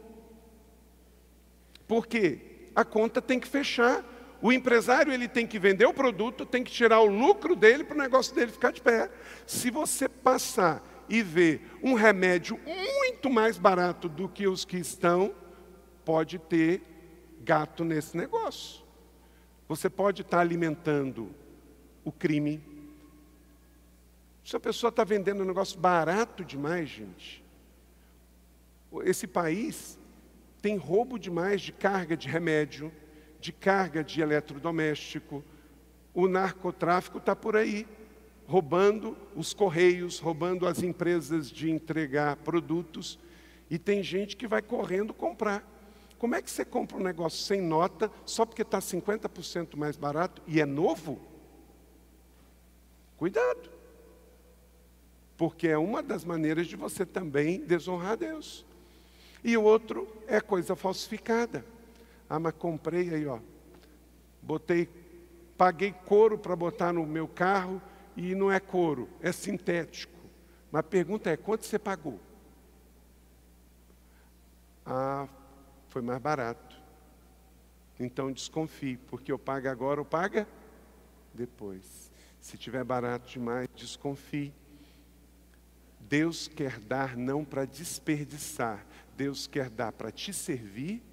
Por 1.87 2.05
quê? 2.05 2.69
A 2.75 2.83
conta 2.83 3.21
tem 3.21 3.39
que 3.39 3.47
fechar. 3.47 4.05
O 4.41 4.51
empresário 4.51 5.13
ele 5.13 5.27
tem 5.27 5.45
que 5.47 5.59
vender 5.59 5.85
o 5.85 5.93
produto, 5.93 6.45
tem 6.45 6.63
que 6.63 6.71
tirar 6.71 6.99
o 6.99 7.05
lucro 7.05 7.55
dele 7.55 7.83
para 7.83 7.95
o 7.95 8.01
negócio 8.01 8.35
dele 8.35 8.51
ficar 8.51 8.71
de 8.71 8.81
pé. 8.81 9.09
Se 9.45 9.69
você 9.69 10.09
passar 10.09 10.83
e 11.07 11.21
ver 11.21 11.61
um 11.83 11.93
remédio 11.93 12.59
muito 12.65 13.29
mais 13.29 13.57
barato 13.57 14.09
do 14.09 14.27
que 14.27 14.47
os 14.47 14.65
que 14.65 14.77
estão, 14.77 15.33
pode 16.05 16.39
ter 16.39 16.81
gato 17.43 17.83
nesse 17.83 18.15
negócio. 18.15 18.83
Você 19.67 19.89
pode 19.89 20.21
estar 20.21 20.39
alimentando 20.39 21.29
o 22.03 22.11
crime. 22.11 22.61
Se 24.43 24.55
a 24.55 24.59
pessoa 24.59 24.89
está 24.89 25.03
vendendo 25.03 25.43
um 25.43 25.45
negócio 25.45 25.79
barato 25.79 26.43
demais, 26.43 26.89
gente, 26.89 27.43
esse 29.03 29.25
país 29.27 29.97
tem 30.61 30.75
roubo 30.77 31.17
demais 31.17 31.61
de 31.61 31.71
carga 31.71 32.17
de 32.17 32.27
remédio, 32.27 32.91
de 33.39 33.51
carga 33.51 34.03
de 34.03 34.21
eletrodoméstico. 34.21 35.43
O 36.13 36.27
narcotráfico 36.27 37.17
está 37.17 37.35
por 37.35 37.55
aí, 37.55 37.87
roubando 38.45 39.17
os 39.35 39.53
correios, 39.53 40.19
roubando 40.19 40.67
as 40.67 40.83
empresas 40.83 41.49
de 41.49 41.71
entregar 41.71 42.35
produtos. 42.37 43.17
E 43.69 43.79
tem 43.79 44.03
gente 44.03 44.35
que 44.35 44.47
vai 44.47 44.61
correndo 44.61 45.13
comprar. 45.13 45.65
Como 46.21 46.35
é 46.35 46.41
que 46.43 46.51
você 46.51 46.63
compra 46.63 46.97
um 46.97 47.01
negócio 47.01 47.43
sem 47.43 47.59
nota 47.59 48.11
só 48.27 48.45
porque 48.45 48.61
está 48.61 48.77
50% 48.77 49.75
mais 49.75 49.97
barato 49.97 50.39
e 50.45 50.61
é 50.61 50.67
novo? 50.67 51.19
Cuidado. 53.17 53.71
Porque 55.35 55.67
é 55.67 55.79
uma 55.79 56.03
das 56.03 56.23
maneiras 56.23 56.67
de 56.67 56.75
você 56.75 57.07
também 57.07 57.61
desonrar 57.61 58.17
Deus. 58.17 58.63
E 59.43 59.57
o 59.57 59.63
outro 59.63 60.07
é 60.27 60.39
coisa 60.39 60.75
falsificada. 60.75 61.65
Ah, 62.29 62.37
mas 62.37 62.53
comprei 62.53 63.11
aí, 63.11 63.25
ó. 63.25 63.39
Botei, 64.43 64.87
paguei 65.57 65.91
couro 66.05 66.37
para 66.37 66.55
botar 66.55 66.93
no 66.93 67.03
meu 67.03 67.27
carro 67.27 67.81
e 68.15 68.35
não 68.35 68.51
é 68.51 68.59
couro, 68.59 69.09
é 69.21 69.31
sintético. 69.31 70.13
Mas 70.71 70.81
a 70.81 70.83
pergunta 70.83 71.31
é: 71.31 71.35
quanto 71.35 71.65
você 71.65 71.79
pagou? 71.79 72.19
Ah, 74.85 75.27
foi 75.91 76.01
mais 76.01 76.19
barato. 76.19 76.75
Então 77.99 78.31
desconfie, 78.31 78.97
porque 78.97 79.31
eu 79.31 79.37
pago 79.37 79.67
agora 79.67 79.99
ou 79.99 80.05
paga 80.05 80.47
depois. 81.33 82.09
Se 82.39 82.57
tiver 82.57 82.83
barato 82.83 83.29
demais, 83.29 83.67
desconfie. 83.75 84.53
Deus 85.99 86.47
quer 86.47 86.79
dar 86.79 87.15
não 87.15 87.45
para 87.45 87.65
desperdiçar, 87.65 88.85
Deus 89.15 89.47
quer 89.47 89.69
dar 89.69 89.91
para 89.91 90.11
te 90.11 90.33
servir 90.33 91.03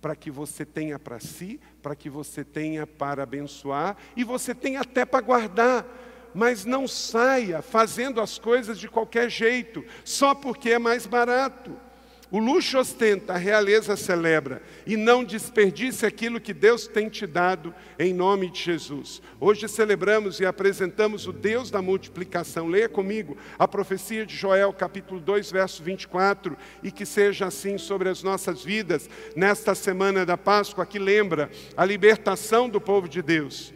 para 0.00 0.14
que 0.14 0.30
você 0.30 0.64
tenha 0.64 0.96
para 0.96 1.18
si, 1.18 1.60
para 1.82 1.96
que 1.96 2.08
você 2.08 2.44
tenha 2.44 2.86
para 2.86 3.24
abençoar 3.24 3.96
e 4.16 4.22
você 4.22 4.54
tenha 4.54 4.80
até 4.80 5.04
para 5.04 5.20
guardar. 5.20 5.84
Mas 6.32 6.64
não 6.64 6.86
saia 6.86 7.60
fazendo 7.60 8.20
as 8.20 8.38
coisas 8.38 8.78
de 8.78 8.88
qualquer 8.88 9.28
jeito, 9.28 9.84
só 10.04 10.36
porque 10.36 10.70
é 10.70 10.78
mais 10.78 11.04
barato. 11.04 11.87
O 12.30 12.38
luxo 12.38 12.78
ostenta, 12.78 13.32
a 13.32 13.38
realeza 13.38 13.96
celebra, 13.96 14.60
e 14.86 14.98
não 14.98 15.24
desperdice 15.24 16.04
aquilo 16.04 16.38
que 16.38 16.52
Deus 16.52 16.86
tem 16.86 17.08
te 17.08 17.26
dado 17.26 17.74
em 17.98 18.12
nome 18.12 18.50
de 18.50 18.62
Jesus. 18.62 19.22
Hoje 19.40 19.66
celebramos 19.66 20.38
e 20.38 20.44
apresentamos 20.44 21.26
o 21.26 21.32
Deus 21.32 21.70
da 21.70 21.80
multiplicação. 21.80 22.68
Leia 22.68 22.88
comigo 22.88 23.34
a 23.58 23.66
profecia 23.66 24.26
de 24.26 24.36
Joel, 24.36 24.74
capítulo 24.74 25.20
2, 25.20 25.50
verso 25.50 25.82
24, 25.82 26.54
e 26.82 26.90
que 26.90 27.06
seja 27.06 27.46
assim 27.46 27.78
sobre 27.78 28.10
as 28.10 28.22
nossas 28.22 28.62
vidas 28.62 29.08
nesta 29.34 29.74
semana 29.74 30.26
da 30.26 30.36
Páscoa, 30.36 30.84
que 30.84 30.98
lembra 30.98 31.50
a 31.74 31.84
libertação 31.86 32.68
do 32.68 32.78
povo 32.78 33.08
de 33.08 33.22
Deus. 33.22 33.72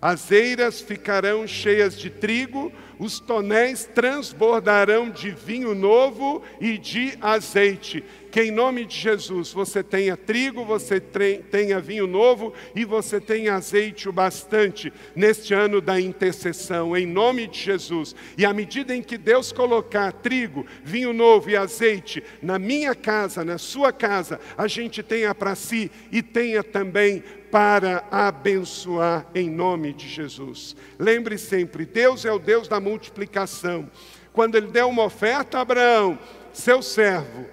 As 0.00 0.32
eiras 0.32 0.80
ficarão 0.80 1.46
cheias 1.46 1.98
de 1.98 2.08
trigo, 2.08 2.72
os 2.98 3.18
tonéis 3.18 3.88
transbordarão 3.94 5.10
de 5.10 5.30
vinho 5.30 5.74
novo 5.74 6.42
e 6.60 6.78
de 6.78 7.14
azeite. 7.20 8.04
Que 8.30 8.42
em 8.42 8.50
nome 8.50 8.84
de 8.84 8.96
Jesus 8.96 9.52
você 9.52 9.82
tenha 9.82 10.16
trigo, 10.16 10.64
você 10.64 11.00
tenha 11.00 11.80
vinho 11.80 12.06
novo 12.06 12.52
e 12.76 12.84
você 12.84 13.20
tenha 13.20 13.54
azeite 13.54 14.08
o 14.08 14.12
bastante 14.12 14.92
neste 15.16 15.52
ano 15.52 15.80
da 15.80 16.00
intercessão, 16.00 16.96
em 16.96 17.06
nome 17.06 17.46
de 17.46 17.58
Jesus. 17.58 18.14
E 18.38 18.44
à 18.44 18.52
medida 18.52 18.94
em 18.94 19.02
que 19.02 19.18
Deus 19.18 19.50
colocar 19.50 20.12
trigo, 20.12 20.64
vinho 20.84 21.12
novo 21.12 21.50
e 21.50 21.56
azeite 21.56 22.22
na 22.40 22.58
minha 22.58 22.94
casa, 22.94 23.44
na 23.44 23.58
sua 23.58 23.92
casa, 23.92 24.38
a 24.56 24.68
gente 24.68 25.02
tenha 25.02 25.34
para 25.34 25.54
si 25.54 25.90
e 26.12 26.22
tenha 26.22 26.62
também 26.62 27.22
para 27.50 28.04
abençoar 28.10 29.26
em 29.34 29.50
nome 29.50 29.92
de 29.92 30.08
Jesus. 30.08 30.76
Lembre 30.98 31.36
sempre, 31.36 31.84
Deus 31.84 32.24
é 32.24 32.32
o 32.32 32.38
Deus 32.38 32.68
da 32.68 32.80
multiplicação. 32.80 33.90
Quando 34.32 34.54
ele 34.54 34.68
deu 34.68 34.88
uma 34.88 35.04
oferta 35.04 35.58
a 35.58 35.62
Abraão, 35.62 36.18
seu 36.52 36.82
servo, 36.82 37.46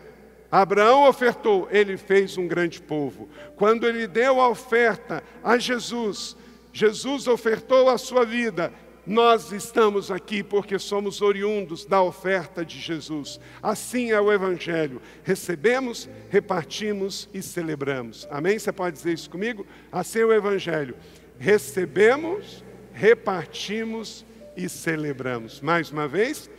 Abraão 0.52 1.08
ofertou, 1.08 1.68
ele 1.72 1.98
fez 1.98 2.38
um 2.38 2.48
grande 2.48 2.82
povo. 2.82 3.28
Quando 3.56 3.88
ele 3.88 4.08
deu 4.08 4.40
a 4.40 4.48
oferta 4.48 5.24
a 5.44 5.58
Jesus, 5.58 6.38
Jesus 6.72 7.28
ofertou 7.28 7.90
a 7.90 7.98
sua 7.98 8.24
vida, 8.24 8.72
nós 9.08 9.54
estamos 9.54 10.12
aqui 10.12 10.44
porque 10.44 10.78
somos 10.78 11.22
oriundos 11.22 11.86
da 11.86 12.02
oferta 12.02 12.66
de 12.66 12.78
Jesus. 12.78 13.40
Assim 13.64 14.12
é 14.12 14.20
o 14.20 14.32
Evangelho. 14.32 15.02
Recebemos, 15.24 16.10
repartimos 16.30 17.30
e 17.34 17.42
celebramos. 17.42 18.28
Amém? 18.30 18.60
Você 18.60 18.72
pode 18.74 18.98
dizer 18.98 19.14
isso 19.14 19.30
comigo? 19.30 19.66
Assim 19.90 20.20
é 20.20 20.26
o 20.26 20.34
Evangelho. 20.34 20.94
Recebemos, 21.40 22.62
repartimos 22.92 24.26
e 24.58 24.68
celebramos. 24.68 25.62
Mais 25.62 25.90
uma 25.90 26.06
vez, 26.06 26.50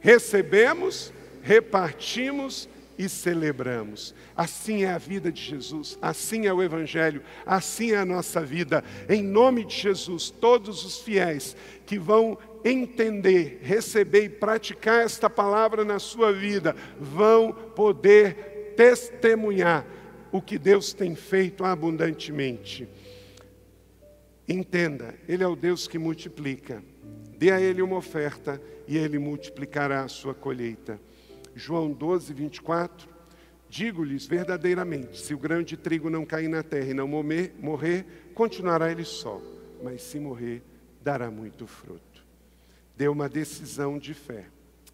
recebemos, 0.00 1.10
repartimos 1.42 2.68
e 3.00 3.08
celebramos. 3.08 4.14
Assim 4.36 4.84
é 4.84 4.90
a 4.90 4.98
vida 4.98 5.32
de 5.32 5.40
Jesus, 5.40 5.98
assim 6.02 6.46
é 6.46 6.52
o 6.52 6.62
Evangelho, 6.62 7.22
assim 7.46 7.92
é 7.92 7.96
a 7.96 8.04
nossa 8.04 8.42
vida. 8.42 8.84
Em 9.08 9.22
nome 9.22 9.64
de 9.64 9.74
Jesus, 9.74 10.28
todos 10.28 10.84
os 10.84 10.98
fiéis 10.98 11.56
que 11.86 11.98
vão 11.98 12.36
entender, 12.62 13.58
receber 13.62 14.24
e 14.24 14.28
praticar 14.28 15.02
esta 15.02 15.30
palavra 15.30 15.82
na 15.82 15.98
sua 15.98 16.30
vida, 16.30 16.76
vão 17.00 17.52
poder 17.52 18.74
testemunhar 18.76 19.86
o 20.30 20.42
que 20.42 20.58
Deus 20.58 20.92
tem 20.92 21.14
feito 21.14 21.64
abundantemente. 21.64 22.86
Entenda, 24.46 25.14
Ele 25.26 25.42
é 25.42 25.48
o 25.48 25.56
Deus 25.56 25.88
que 25.88 25.98
multiplica. 25.98 26.84
Dê 27.38 27.50
a 27.50 27.58
Ele 27.58 27.80
uma 27.80 27.96
oferta 27.96 28.60
e 28.86 28.98
Ele 28.98 29.18
multiplicará 29.18 30.02
a 30.02 30.08
sua 30.08 30.34
colheita. 30.34 31.00
João 31.54 31.92
12, 31.92 32.32
24. 32.32 33.08
Digo-lhes 33.68 34.26
verdadeiramente: 34.26 35.18
se 35.18 35.34
o 35.34 35.38
grão 35.38 35.62
de 35.62 35.76
trigo 35.76 36.10
não 36.10 36.26
cair 36.26 36.48
na 36.48 36.62
terra 36.62 36.90
e 36.90 36.94
não 36.94 37.08
morrer, 37.08 38.04
continuará 38.34 38.90
ele 38.90 39.04
só, 39.04 39.40
mas 39.82 40.02
se 40.02 40.18
morrer, 40.18 40.62
dará 41.02 41.30
muito 41.30 41.66
fruto. 41.66 42.24
Dê 42.96 43.08
uma 43.08 43.28
decisão 43.28 43.98
de 43.98 44.12
fé 44.12 44.46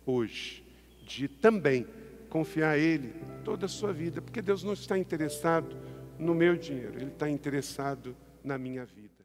hoje, 0.04 0.64
de 1.06 1.26
também 1.26 1.86
confiar 2.28 2.72
a 2.72 2.78
Ele 2.78 3.14
toda 3.44 3.66
a 3.66 3.68
sua 3.68 3.92
vida, 3.92 4.20
porque 4.20 4.42
Deus 4.42 4.62
não 4.62 4.74
está 4.74 4.98
interessado 4.98 5.76
no 6.18 6.34
meu 6.34 6.56
dinheiro, 6.56 6.96
Ele 6.96 7.10
está 7.10 7.28
interessado 7.28 8.16
na 8.44 8.58
minha 8.58 8.84
vida. 8.84 9.15